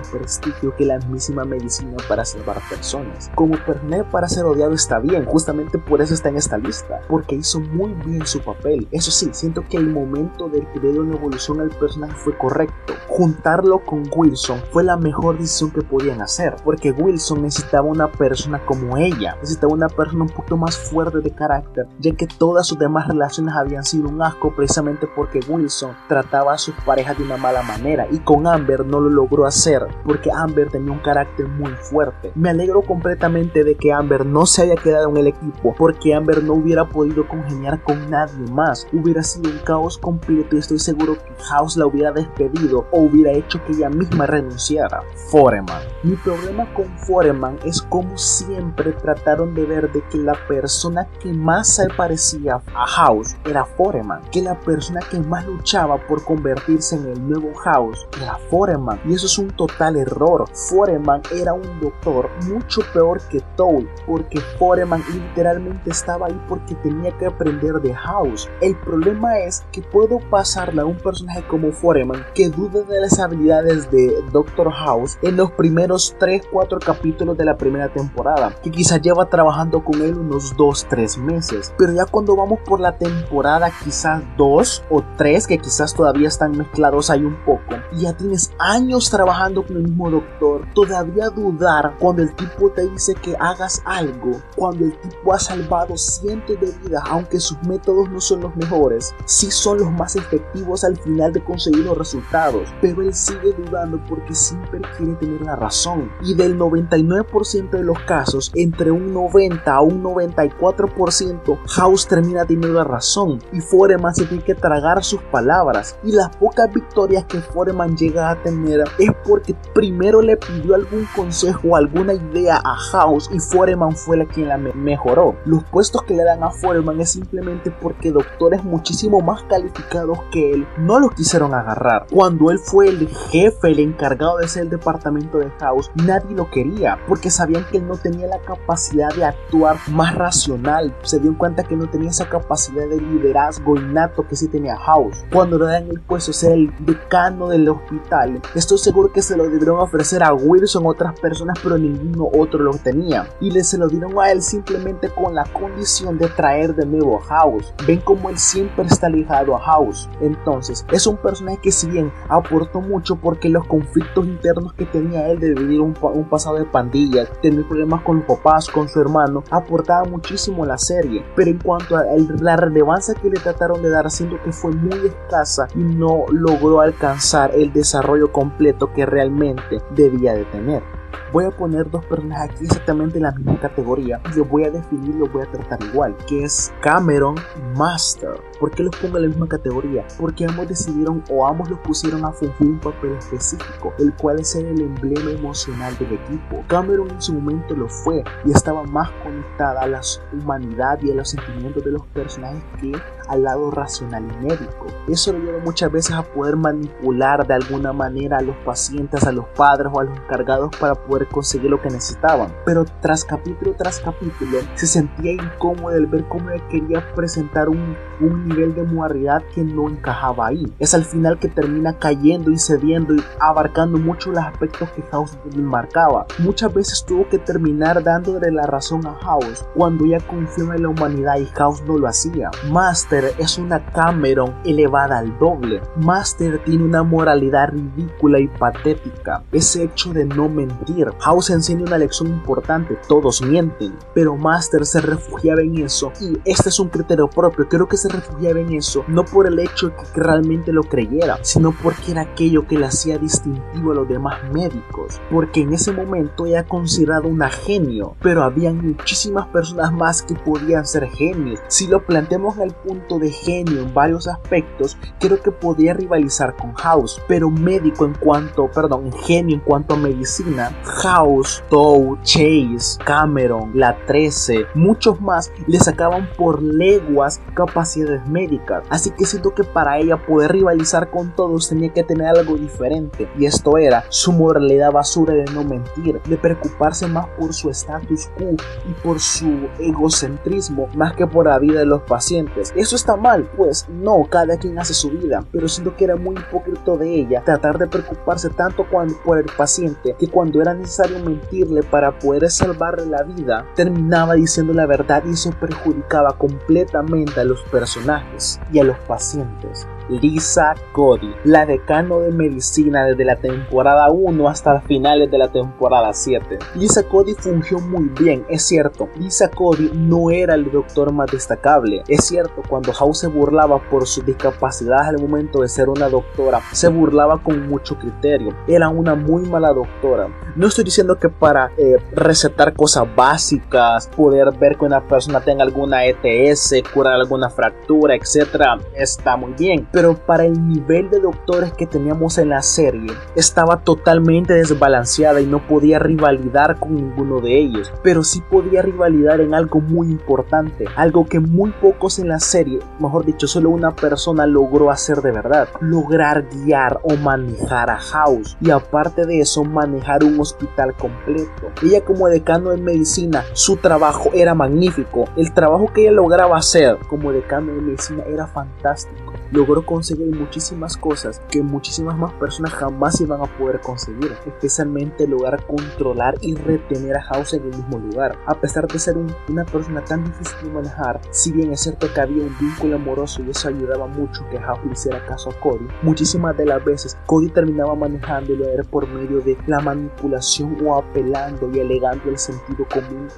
prestigio 0.00 0.74
que 0.76 0.84
la 0.84 0.98
mismísima 0.98 1.44
medicina 1.44 1.96
para 2.08 2.24
salvar 2.24 2.60
personas. 2.68 3.30
Como 3.34 3.56
personaje 3.64 4.04
para 4.04 4.28
ser 4.28 4.44
odiado 4.44 4.72
está 4.72 4.98
bien, 4.98 5.24
justamente 5.24 5.67
por 5.76 6.00
eso 6.00 6.14
está 6.14 6.30
en 6.30 6.36
esta 6.36 6.56
lista, 6.56 7.00
porque 7.08 7.34
hizo 7.34 7.60
muy 7.60 7.92
bien 8.06 8.26
su 8.26 8.40
papel. 8.40 8.88
Eso 8.92 9.10
sí, 9.10 9.28
siento 9.32 9.62
que 9.68 9.76
el 9.76 9.88
momento 9.88 10.48
del 10.48 10.66
que 10.68 10.80
le 10.80 10.92
dio 10.92 11.02
una 11.02 11.16
evolución 11.16 11.60
al 11.60 11.68
personaje 11.68 12.14
fue 12.14 12.38
correcto. 12.38 12.94
Juntarlo 13.08 13.80
con 13.80 14.04
Wilson 14.14 14.62
fue 14.72 14.84
la 14.84 14.96
mejor 14.96 15.36
decisión 15.36 15.70
que 15.70 15.82
podían 15.82 16.22
hacer, 16.22 16.56
porque 16.64 16.92
Wilson 16.92 17.42
necesitaba 17.42 17.86
una 17.86 18.10
persona 18.10 18.64
como 18.64 18.96
ella, 18.96 19.36
necesitaba 19.40 19.74
una 19.74 19.88
persona 19.88 20.22
un 20.22 20.30
poco 20.30 20.56
más 20.56 20.78
fuerte 20.78 21.20
de 21.20 21.30
carácter, 21.30 21.86
ya 21.98 22.14
que 22.14 22.26
todas 22.26 22.66
sus 22.66 22.78
demás 22.78 23.08
relaciones 23.08 23.54
habían 23.54 23.84
sido 23.84 24.08
un 24.08 24.22
asco 24.22 24.54
precisamente 24.54 25.08
porque 25.14 25.40
Wilson 25.48 25.96
trataba 26.08 26.54
a 26.54 26.58
sus 26.58 26.74
parejas 26.86 27.18
de 27.18 27.24
una 27.24 27.36
mala 27.36 27.62
manera 27.62 28.06
y 28.10 28.18
con 28.20 28.46
Amber 28.46 28.86
no 28.86 29.00
lo 29.00 29.10
logró 29.10 29.46
hacer 29.46 29.86
porque 30.04 30.30
Amber 30.32 30.70
tenía 30.70 30.92
un 30.92 30.98
carácter 30.98 31.48
muy 31.48 31.72
fuerte. 31.72 32.32
Me 32.34 32.50
alegro 32.50 32.82
completamente 32.82 33.64
de 33.64 33.74
que 33.74 33.92
Amber 33.92 34.24
no 34.24 34.46
se 34.46 34.62
haya 34.62 34.76
quedado 34.76 35.08
en 35.10 35.16
el 35.16 35.26
equipo 35.28 35.57
porque 35.62 36.14
Amber 36.14 36.42
no 36.42 36.54
hubiera 36.54 36.88
podido 36.88 37.26
congeniar 37.26 37.82
con 37.82 38.10
nadie 38.10 38.50
más. 38.52 38.86
Hubiera 38.92 39.22
sido 39.22 39.50
un 39.50 39.58
caos 39.58 39.98
completo 39.98 40.56
y 40.56 40.60
estoy 40.60 40.78
seguro 40.78 41.14
que 41.14 41.44
House 41.44 41.76
la 41.76 41.86
hubiera 41.86 42.12
despedido 42.12 42.86
o 42.92 43.00
hubiera 43.00 43.32
hecho 43.32 43.62
que 43.64 43.72
ella 43.72 43.90
misma 43.90 44.26
renunciara. 44.26 45.02
Foreman. 45.30 45.82
Mi 46.02 46.14
problema 46.16 46.72
con 46.74 46.86
Foreman 46.98 47.58
es 47.64 47.82
como 47.82 48.16
siempre 48.16 48.92
trataron 48.92 49.54
de 49.54 49.64
ver 49.64 49.90
de 49.92 50.02
que 50.08 50.18
la 50.18 50.34
persona 50.46 51.06
que 51.20 51.32
más 51.32 51.68
se 51.68 51.88
parecía 51.88 52.62
a 52.74 52.86
House 52.86 53.36
era 53.44 53.64
Foreman, 53.64 54.22
que 54.30 54.42
la 54.42 54.58
persona 54.58 55.00
que 55.10 55.18
más 55.20 55.46
luchaba 55.46 55.98
por 56.06 56.24
convertirse 56.24 56.96
en 56.96 57.06
el 57.06 57.28
nuevo 57.28 57.54
House 57.54 58.06
era 58.20 58.38
Foreman 58.50 59.00
y 59.04 59.14
eso 59.14 59.26
es 59.26 59.38
un 59.38 59.48
total 59.50 59.96
error. 59.96 60.44
Foreman 60.52 61.22
era 61.34 61.52
un 61.52 61.80
doctor 61.80 62.30
mucho 62.46 62.80
peor 62.92 63.20
que 63.28 63.40
Toad, 63.56 63.84
porque 64.06 64.40
Foreman 64.58 65.02
literalmente 65.12 65.47
estaba 65.86 66.26
ahí 66.26 66.40
porque 66.48 66.74
tenía 66.76 67.16
que 67.18 67.26
aprender 67.26 67.74
de 67.74 67.94
House. 67.94 68.48
El 68.60 68.76
problema 68.76 69.38
es 69.38 69.64
que 69.72 69.82
puedo 69.82 70.18
pasarle 70.30 70.82
a 70.82 70.84
un 70.84 70.96
personaje 70.96 71.42
como 71.46 71.72
Foreman 71.72 72.24
que 72.34 72.48
duda 72.48 72.82
de 72.82 73.00
las 73.00 73.18
habilidades 73.18 73.90
de 73.90 74.22
Doctor 74.32 74.70
House 74.70 75.18
en 75.22 75.36
los 75.36 75.50
primeros 75.52 76.16
3-4 76.18 76.84
capítulos 76.84 77.36
de 77.36 77.44
la 77.44 77.56
primera 77.56 77.88
temporada, 77.92 78.54
que 78.62 78.70
quizás 78.70 79.00
lleva 79.00 79.28
trabajando 79.28 79.82
con 79.82 80.00
él 80.02 80.18
unos 80.18 80.56
2-3 80.56 81.18
meses, 81.18 81.72
pero 81.78 81.92
ya 81.92 82.04
cuando 82.06 82.36
vamos 82.36 82.60
por 82.64 82.80
la 82.80 82.96
temporada 82.96 83.70
quizás 83.82 84.22
2 84.36 84.84
o 84.90 85.02
3, 85.16 85.46
que 85.46 85.58
quizás 85.58 85.94
todavía 85.94 86.28
están 86.28 86.56
mezclados 86.56 87.10
ahí 87.10 87.24
un 87.24 87.36
poco, 87.44 87.76
y 87.92 88.02
ya 88.02 88.12
tienes 88.12 88.52
años 88.58 89.10
trabajando 89.10 89.66
con 89.66 89.76
el 89.76 89.84
mismo 89.84 90.10
doctor, 90.10 90.66
todavía 90.74 91.30
dudar 91.30 91.94
cuando 91.98 92.22
el 92.22 92.34
tipo 92.34 92.70
te 92.70 92.88
dice 92.88 93.14
que 93.14 93.36
hagas 93.38 93.82
algo, 93.84 94.40
cuando 94.56 94.84
el 94.84 94.98
tipo 94.98 95.32
salvado 95.38 95.96
cientos 95.96 96.58
de 96.60 96.72
vidas, 96.82 97.02
aunque 97.08 97.40
sus 97.40 97.60
métodos 97.62 98.10
no 98.10 98.20
son 98.20 98.40
los 98.40 98.56
mejores, 98.56 99.14
sí 99.24 99.50
son 99.50 99.78
los 99.78 99.90
más 99.92 100.16
efectivos 100.16 100.84
al 100.84 100.96
final 100.96 101.32
de 101.32 101.42
conseguir 101.42 101.84
los 101.84 101.98
resultados, 101.98 102.68
pero 102.80 103.02
él 103.02 103.14
sigue 103.14 103.52
dudando 103.52 104.00
porque 104.08 104.34
siempre 104.34 104.80
quiere 104.96 105.14
tener 105.14 105.40
la 105.42 105.56
razón. 105.56 106.10
Y 106.22 106.34
del 106.34 106.58
99% 106.58 107.70
de 107.70 107.82
los 107.82 107.98
casos, 108.00 108.50
entre 108.54 108.90
un 108.90 109.12
90 109.12 109.74
a 109.74 109.80
un 109.80 110.02
94%, 110.02 111.58
House 111.66 112.06
termina 112.06 112.44
teniendo 112.44 112.78
la 112.78 112.84
razón 112.84 113.38
y 113.52 113.60
Foreman 113.60 114.14
se 114.14 114.26
tiene 114.26 114.44
que 114.44 114.54
tragar 114.54 115.02
sus 115.04 115.22
palabras. 115.24 115.96
Y 116.04 116.12
las 116.12 116.34
pocas 116.36 116.72
victorias 116.72 117.24
que 117.24 117.40
Foreman 117.40 117.96
llega 117.96 118.30
a 118.30 118.42
tener 118.42 118.84
es 118.98 119.10
porque 119.26 119.54
primero 119.74 120.22
le 120.22 120.36
pidió 120.36 120.74
algún 120.74 121.06
consejo, 121.14 121.76
alguna 121.76 122.14
idea 122.14 122.60
a 122.64 122.76
House 122.92 123.30
y 123.32 123.38
Foreman 123.38 123.96
fue 123.96 124.16
la 124.16 124.24
quien 124.26 124.48
la 124.48 124.58
mejoró. 124.58 125.27
Los 125.44 125.64
puestos 125.64 126.02
que 126.02 126.14
le 126.14 126.24
dan 126.24 126.42
a 126.42 126.50
Foreman 126.50 127.00
es 127.00 127.12
simplemente 127.12 127.70
porque 127.70 128.12
doctores 128.12 128.64
muchísimo 128.64 129.20
más 129.20 129.42
calificados 129.44 130.18
que 130.32 130.52
él 130.52 130.66
no 130.78 130.98
lo 130.98 131.10
quisieron 131.10 131.54
agarrar. 131.54 132.06
Cuando 132.10 132.50
él 132.50 132.58
fue 132.58 132.88
el 132.88 133.08
jefe, 133.08 133.68
el 133.68 133.80
encargado 133.80 134.38
de 134.38 134.48
ser 134.48 134.64
el 134.64 134.70
departamento 134.70 135.38
de 135.38 135.50
House, 135.60 135.90
nadie 135.94 136.34
lo 136.34 136.50
quería 136.50 136.98
porque 137.06 137.30
sabían 137.30 137.64
que 137.70 137.78
él 137.78 137.86
no 137.86 137.96
tenía 137.96 138.26
la 138.26 138.38
capacidad 138.40 139.14
de 139.14 139.24
actuar 139.24 139.76
más 139.88 140.14
racional. 140.14 140.94
Se 141.02 141.18
dio 141.18 141.36
cuenta 141.36 141.64
que 141.64 141.76
no 141.76 141.88
tenía 141.88 142.10
esa 142.10 142.28
capacidad 142.28 142.86
de 142.88 143.00
liderazgo 143.00 143.76
innato 143.76 144.26
que 144.26 144.36
sí 144.36 144.48
tenía 144.48 144.76
House. 144.76 145.24
Cuando 145.32 145.58
le 145.58 145.66
dan 145.66 145.88
el 145.88 146.00
puesto 146.00 146.30
de 146.30 146.38
ser 146.38 146.52
el 146.52 146.72
decano 146.80 147.48
del 147.48 147.68
hospital, 147.68 148.40
estoy 148.54 148.78
seguro 148.78 149.12
que 149.12 149.22
se 149.22 149.36
lo 149.36 149.44
debieron 149.44 149.80
ofrecer 149.80 150.22
a 150.22 150.32
Wilson 150.32 150.86
otras 150.86 151.18
personas, 151.20 151.58
pero 151.62 151.78
ninguno 151.78 152.28
otro 152.32 152.62
lo 152.62 152.72
tenía. 152.72 153.28
Y 153.40 153.50
le 153.50 153.64
se 153.64 153.78
lo 153.78 153.88
dieron 153.88 154.18
a 154.18 154.30
él 154.30 154.42
simplemente 154.42 155.08
con 155.18 155.34
la 155.34 155.44
condición 155.44 156.18
de 156.18 156.28
traer 156.28 156.74
de 156.74 156.86
nuevo 156.86 157.18
a 157.18 157.24
House. 157.24 157.74
Ven 157.86 158.00
como 158.00 158.30
él 158.30 158.38
siempre 158.38 158.86
está 158.86 159.08
ligado 159.08 159.56
a 159.56 159.60
House. 159.60 160.08
Entonces, 160.20 160.86
es 160.92 161.06
un 161.06 161.16
personaje 161.16 161.58
que 161.62 161.72
si 161.72 161.88
bien 161.88 162.12
aportó 162.28 162.80
mucho 162.80 163.16
porque 163.16 163.48
los 163.48 163.66
conflictos 163.66 164.26
internos 164.26 164.72
que 164.74 164.86
tenía 164.86 165.28
él 165.28 165.40
de 165.40 165.54
vivir 165.54 165.80
un, 165.80 165.94
pasado 166.28 166.56
de 166.56 166.64
pandillas, 166.64 167.30
tener 167.42 167.66
problemas 167.66 168.02
con 168.02 168.18
los 168.18 168.26
papás, 168.26 168.68
con 168.68 168.88
su 168.88 169.00
hermano, 169.00 169.42
aportaba 169.50 170.04
muchísimo 170.04 170.64
a 170.64 170.68
la 170.68 170.78
serie. 170.78 171.24
Pero 171.34 171.50
en 171.50 171.58
cuanto 171.58 171.96
a 171.96 172.04
la 172.40 172.56
relevancia 172.56 173.14
que 173.14 173.30
le 173.30 173.40
trataron 173.40 173.82
de 173.82 173.90
dar, 173.90 174.10
siento 174.10 174.36
que 174.44 174.52
fue 174.52 174.72
muy 174.72 175.06
escasa 175.06 175.68
y 175.74 175.78
no 175.78 176.24
logró 176.30 176.80
alcanzar 176.80 177.52
el 177.54 177.72
desarrollo 177.72 178.32
completo 178.32 178.92
que 178.92 179.06
realmente 179.06 179.82
debía 179.94 180.34
de 180.34 180.44
tener 180.46 180.98
voy 181.32 181.44
a 181.44 181.50
poner 181.50 181.90
dos 181.90 182.04
personajes 182.06 182.50
aquí 182.50 182.64
exactamente 182.64 183.18
en 183.18 183.24
la 183.24 183.32
misma 183.32 183.60
categoría 183.60 184.20
y 184.32 184.38
los 184.38 184.48
voy 184.48 184.64
a 184.64 184.70
definir 184.70 185.14
los 185.14 185.32
voy 185.32 185.42
a 185.42 185.50
tratar 185.50 185.82
igual, 185.82 186.16
que 186.26 186.44
es 186.44 186.72
Cameron 186.80 187.36
Master. 187.76 188.40
¿Por 188.58 188.70
qué 188.70 188.82
los 188.82 188.96
pongo 188.96 189.16
en 189.16 189.22
la 189.22 189.28
misma 189.28 189.48
categoría? 189.48 190.06
Porque 190.18 190.44
ambos 190.46 190.68
decidieron 190.68 191.22
o 191.30 191.46
ambos 191.46 191.70
los 191.70 191.78
pusieron 191.80 192.24
a 192.24 192.32
fungir 192.32 192.68
un 192.68 192.80
papel 192.80 193.12
específico, 193.12 193.92
el 193.98 194.12
cual 194.14 194.40
es 194.40 194.54
el 194.54 194.80
emblema 194.80 195.30
emocional 195.30 195.96
del 195.98 196.12
equipo. 196.14 196.64
Cameron 196.66 197.10
en 197.10 197.22
su 197.22 197.34
momento 197.34 197.74
lo 197.74 197.88
fue 197.88 198.24
y 198.44 198.50
estaba 198.50 198.82
más 198.84 199.10
conectada 199.22 199.82
a 199.82 199.86
la 199.86 200.00
humanidad 200.32 200.98
y 201.02 201.10
a 201.10 201.14
los 201.14 201.30
sentimientos 201.30 201.84
de 201.84 201.92
los 201.92 202.06
personajes 202.06 202.62
que 202.80 202.92
al 203.28 203.42
lado 203.42 203.70
racional 203.70 204.24
y 204.24 204.46
médico. 204.46 204.86
Eso 205.06 205.32
lo 205.32 205.38
lleva 205.38 205.58
muchas 205.64 205.92
veces 205.92 206.14
a 206.14 206.22
poder 206.22 206.56
manipular 206.56 207.46
de 207.46 207.54
alguna 207.54 207.92
manera 207.92 208.38
a 208.38 208.42
los 208.42 208.56
pacientes, 208.58 209.24
a 209.24 209.32
los 209.32 209.46
padres 209.48 209.88
o 209.92 210.00
a 210.00 210.04
los 210.04 210.16
encargados 210.16 210.74
para 210.76 210.94
poder 211.08 211.26
conseguir 211.28 211.70
lo 211.70 211.80
que 211.80 211.90
necesitaban. 211.90 212.52
Pero 212.64 212.84
tras 213.00 213.24
capítulo 213.24 213.74
tras 213.76 214.00
capítulo 214.00 214.58
se 214.74 214.86
sentía 214.86 215.32
incómodo 215.32 215.96
el 215.96 216.06
ver 216.06 216.24
cómo 216.28 216.50
él 216.50 216.62
quería 216.70 217.04
presentar 217.14 217.68
un, 217.68 217.96
un 218.20 218.48
nivel 218.48 218.74
de 218.74 218.82
moralidad 218.82 219.42
que 219.54 219.62
no 219.62 219.88
encajaba 219.88 220.48
ahí. 220.48 220.72
Es 220.78 220.94
al 220.94 221.04
final 221.04 221.38
que 221.38 221.48
termina 221.48 221.98
cayendo 221.98 222.50
y 222.50 222.58
cediendo 222.58 223.14
y 223.14 223.22
abarcando 223.40 223.98
mucho 223.98 224.30
los 224.30 224.44
aspectos 224.44 224.90
que 224.90 225.02
House 225.02 225.36
marcaba. 225.56 226.26
Muchas 226.38 226.72
veces 226.72 227.04
tuvo 227.04 227.28
que 227.28 227.38
terminar 227.38 228.02
dándole 228.02 228.50
la 228.50 228.66
razón 228.66 229.06
a 229.06 229.14
House 229.14 229.64
cuando 229.74 230.04
ella 230.04 230.20
confió 230.20 230.72
en 230.72 230.82
la 230.82 230.88
humanidad 230.88 231.38
y 231.38 231.46
House 231.46 231.82
no 231.86 231.98
lo 231.98 232.08
hacía. 232.08 232.50
Master 232.70 233.32
es 233.38 233.58
una 233.58 233.84
Cameron 233.92 234.54
elevada 234.64 235.18
al 235.18 235.38
doble. 235.38 235.80
Master 235.96 236.62
tiene 236.64 236.84
una 236.84 237.02
moralidad 237.02 237.70
ridícula 237.70 238.40
y 238.40 238.48
patética. 238.48 239.42
Ese 239.52 239.84
hecho 239.84 240.12
de 240.12 240.24
no 240.24 240.48
mentir. 240.48 240.87
House 241.20 241.50
enseña 241.50 241.84
una 241.84 241.98
lección 241.98 242.28
importante. 242.28 242.98
Todos 243.08 243.42
mienten. 243.42 243.96
Pero 244.14 244.36
Master 244.36 244.84
se 244.86 245.00
refugiaba 245.00 245.60
en 245.60 245.78
eso. 245.78 246.12
Y 246.20 246.38
este 246.44 246.68
es 246.68 246.80
un 246.80 246.88
criterio 246.88 247.28
propio. 247.28 247.68
Creo 247.68 247.88
que 247.88 247.96
se 247.96 248.08
refugiaba 248.08 248.60
en 248.60 248.72
eso. 248.72 249.04
No 249.08 249.24
por 249.24 249.46
el 249.46 249.58
hecho 249.58 249.88
de 249.88 249.96
que 249.96 250.20
realmente 250.20 250.72
lo 250.72 250.82
creyera. 250.82 251.38
Sino 251.42 251.72
porque 251.82 252.12
era 252.12 252.22
aquello 252.22 252.66
que 252.66 252.78
le 252.78 252.86
hacía 252.86 253.18
distintivo 253.18 253.92
a 253.92 253.96
los 253.96 254.08
demás 254.08 254.38
médicos. 254.52 255.20
Porque 255.30 255.60
en 255.60 255.72
ese 255.72 255.92
momento 255.92 256.46
ella 256.46 256.64
considerado 256.64 257.28
una 257.28 257.50
genio. 257.50 258.14
Pero 258.22 258.42
habían 258.42 258.84
muchísimas 258.84 259.46
personas 259.48 259.92
más 259.92 260.22
que 260.22 260.34
podían 260.34 260.86
ser 260.86 261.06
genios. 261.08 261.60
Si 261.68 261.86
lo 261.86 262.04
planteamos 262.04 262.56
en 262.56 262.62
el 262.64 262.72
punto 262.72 263.18
de 263.18 263.30
genio 263.30 263.82
en 263.82 263.94
varios 263.94 264.28
aspectos, 264.28 264.96
creo 265.20 265.40
que 265.42 265.50
podría 265.50 265.94
rivalizar 265.94 266.56
con 266.56 266.72
House. 266.74 267.20
Pero 267.28 267.50
médico 267.50 268.04
en 268.04 268.14
cuanto, 268.14 268.70
perdón, 268.70 269.12
genio 269.12 269.56
en 269.56 269.60
cuanto 269.60 269.94
a 269.94 269.96
medicina, 269.98 270.70
House, 270.84 271.62
Tow, 271.68 272.18
Chase, 272.22 272.98
Cameron, 273.04 273.70
la 273.74 273.96
13, 274.06 274.66
muchos 274.74 275.20
más 275.20 275.52
le 275.66 275.78
sacaban 275.78 276.28
por 276.36 276.62
leguas 276.62 277.40
capacidades 277.54 278.26
médicas. 278.26 278.84
Así 278.90 279.10
que 279.10 279.26
siento 279.26 279.54
que 279.54 279.64
para 279.64 279.98
ella 279.98 280.16
poder 280.16 280.52
rivalizar 280.52 281.10
con 281.10 281.34
todos 281.34 281.68
tenía 281.68 281.92
que 281.92 282.04
tener 282.04 282.26
algo 282.26 282.56
diferente. 282.56 283.28
Y 283.38 283.46
esto 283.46 283.78
era 283.78 284.04
su 284.08 284.32
moralidad 284.32 284.92
basura 284.92 285.34
de 285.34 285.44
no 285.52 285.64
mentir, 285.64 286.20
de 286.22 286.36
preocuparse 286.36 287.06
más 287.06 287.26
por 287.38 287.52
su 287.52 287.70
status 287.70 288.28
quo 288.36 288.56
y 288.88 288.92
por 289.02 289.20
su 289.20 289.68
egocentrismo 289.78 290.88
más 290.94 291.14
que 291.14 291.26
por 291.26 291.46
la 291.46 291.58
vida 291.58 291.80
de 291.80 291.86
los 291.86 292.02
pacientes. 292.02 292.72
¿Eso 292.76 292.96
está 292.96 293.16
mal? 293.16 293.48
Pues 293.56 293.86
no, 293.88 294.24
cada 294.28 294.56
quien 294.58 294.78
hace 294.78 294.94
su 294.94 295.10
vida, 295.10 295.44
pero 295.52 295.68
siento 295.68 295.96
que 295.96 296.04
era 296.04 296.16
muy 296.16 296.36
hipócrita 296.36 296.96
de 296.96 297.14
ella 297.14 297.42
tratar 297.44 297.78
de 297.78 297.86
preocuparse 297.86 298.50
tanto 298.50 298.86
por 299.24 299.38
el 299.38 299.46
paciente 299.56 300.14
que 300.18 300.28
cuando 300.28 300.60
era 300.60 300.67
necesario 300.74 301.18
mentirle 301.20 301.82
para 301.82 302.18
poder 302.18 302.50
salvarle 302.50 303.06
la 303.06 303.22
vida, 303.22 303.66
terminaba 303.74 304.34
diciendo 304.34 304.72
la 304.72 304.86
verdad 304.86 305.22
y 305.26 305.32
eso 305.32 305.50
perjudicaba 305.60 306.36
completamente 306.36 307.40
a 307.40 307.44
los 307.44 307.62
personajes 307.64 308.60
y 308.72 308.78
a 308.78 308.84
los 308.84 308.98
pacientes. 309.00 309.86
Lisa 310.08 310.74
Cody, 310.92 311.34
la 311.44 311.66
decano 311.66 312.20
de 312.20 312.32
medicina 312.32 313.04
desde 313.04 313.24
la 313.24 313.36
temporada 313.36 314.10
1 314.10 314.48
hasta 314.48 314.80
finales 314.80 315.30
de 315.30 315.38
la 315.38 315.48
temporada 315.48 316.12
7. 316.12 316.58
Lisa 316.74 317.02
Cody 317.02 317.34
fungió 317.34 317.78
muy 317.78 318.08
bien, 318.18 318.44
es 318.48 318.62
cierto, 318.62 319.08
Lisa 319.18 319.48
Cody 319.50 319.90
no 319.94 320.30
era 320.30 320.54
el 320.54 320.70
doctor 320.70 321.12
más 321.12 321.30
destacable, 321.30 322.02
es 322.08 322.24
cierto, 322.24 322.62
cuando 322.68 322.92
House 322.92 323.18
se 323.18 323.26
burlaba 323.26 323.78
por 323.90 324.06
su 324.06 324.22
discapacidad 324.22 325.06
al 325.06 325.18
momento 325.18 325.60
de 325.60 325.68
ser 325.68 325.88
una 325.88 326.08
doctora, 326.08 326.60
se 326.72 326.88
burlaba 326.88 327.42
con 327.42 327.68
mucho 327.68 327.98
criterio, 327.98 328.54
era 328.66 328.88
una 328.88 329.14
muy 329.14 329.42
mala 329.42 329.72
doctora. 329.72 330.28
No 330.56 330.66
estoy 330.66 330.84
diciendo 330.84 331.18
que 331.18 331.28
para 331.28 331.70
eh, 331.76 331.96
recetar 332.12 332.74
cosas 332.74 333.04
básicas, 333.14 334.08
poder 334.08 334.56
ver 334.58 334.76
que 334.76 334.84
una 334.84 335.06
persona 335.06 335.40
tenga 335.40 335.64
alguna 335.64 336.04
ETS, 336.06 336.74
curar 336.92 337.14
alguna 337.14 337.50
fractura, 337.50 338.14
etc., 338.14 338.80
está 338.94 339.36
muy 339.36 339.52
bien 339.52 339.86
pero 339.98 340.14
para 340.14 340.44
el 340.44 340.68
nivel 340.68 341.10
de 341.10 341.18
doctores 341.18 341.72
que 341.72 341.84
teníamos 341.84 342.38
en 342.38 342.50
la 342.50 342.62
serie, 342.62 343.10
estaba 343.34 343.78
totalmente 343.78 344.52
desbalanceada 344.52 345.40
y 345.40 345.46
no 345.46 345.58
podía 345.66 345.98
rivalidar 345.98 346.78
con 346.78 346.94
ninguno 346.94 347.40
de 347.40 347.58
ellos, 347.58 347.92
pero 348.00 348.22
sí 348.22 348.40
podía 348.48 348.80
rivalidar 348.80 349.40
en 349.40 349.54
algo 349.54 349.80
muy 349.80 350.06
importante, 350.06 350.84
algo 350.94 351.26
que 351.26 351.40
muy 351.40 351.72
pocos 351.72 352.20
en 352.20 352.28
la 352.28 352.38
serie, 352.38 352.78
mejor 353.00 353.24
dicho, 353.24 353.48
solo 353.48 353.70
una 353.70 353.90
persona 353.90 354.46
logró 354.46 354.92
hacer 354.92 355.20
de 355.20 355.32
verdad, 355.32 355.68
lograr 355.80 356.46
guiar 356.48 357.00
o 357.02 357.16
manejar 357.16 357.90
a 357.90 357.98
House 357.98 358.56
y 358.60 358.70
aparte 358.70 359.26
de 359.26 359.40
eso 359.40 359.64
manejar 359.64 360.22
un 360.22 360.38
hospital 360.38 360.94
completo. 360.94 361.72
Ella 361.82 362.04
como 362.04 362.28
decano 362.28 362.70
en 362.70 362.84
medicina, 362.84 363.42
su 363.52 363.78
trabajo 363.78 364.30
era 364.32 364.54
magnífico, 364.54 365.24
el 365.36 365.52
trabajo 365.52 365.92
que 365.92 366.02
ella 366.02 366.12
lograba 366.12 366.56
hacer 366.56 366.98
como 367.08 367.32
decano 367.32 367.72
de 367.72 367.80
medicina 367.80 368.22
era 368.28 368.46
fantástico, 368.46 369.32
logró 369.50 369.84
conseguir 369.84 370.34
muchísimas 370.34 370.96
cosas 370.96 371.40
que 371.50 371.62
muchísimas 371.62 372.16
más 372.16 372.32
personas 372.34 372.72
jamás 372.72 373.20
iban 373.20 373.40
a 373.40 373.58
poder 373.58 373.80
conseguir, 373.80 374.34
especialmente 374.46 375.26
lograr 375.26 375.64
controlar 375.66 376.34
y 376.40 376.54
retener 376.54 377.16
a 377.16 377.22
House 377.22 377.54
en 377.54 377.62
el 377.64 377.76
mismo 377.76 377.98
lugar. 377.98 378.38
A 378.46 378.54
pesar 378.54 378.86
de 378.86 378.98
ser 378.98 379.16
una 379.16 379.64
persona 379.64 380.04
tan 380.04 380.24
difícil 380.24 380.56
de 380.64 380.70
manejar, 380.70 381.20
si 381.30 381.52
bien 381.52 381.72
es 381.72 381.80
cierto 381.80 382.12
que 382.12 382.20
había 382.20 382.42
un 382.42 382.56
vínculo 382.58 382.96
amoroso 382.96 383.42
y 383.42 383.50
eso 383.50 383.68
ayudaba 383.68 384.06
mucho 384.06 384.46
que 384.50 384.58
House 384.58 384.80
hiciera 384.90 385.24
caso 385.26 385.50
a 385.50 385.60
Cody, 385.60 385.86
muchísimas 386.02 386.56
de 386.56 386.66
las 386.66 386.84
veces 386.84 387.16
Cody 387.26 387.48
terminaba 387.48 387.94
manejándolo 387.94 388.64
a 388.64 388.68
por 388.90 389.08
medio 389.08 389.40
de 389.40 389.56
la 389.66 389.80
manipulación 389.80 390.76
o 390.86 390.96
apelando 390.96 391.70
y 391.72 391.80
alegando 391.80 392.30
el 392.30 392.38
sentido 392.38 392.86
común 392.88 393.28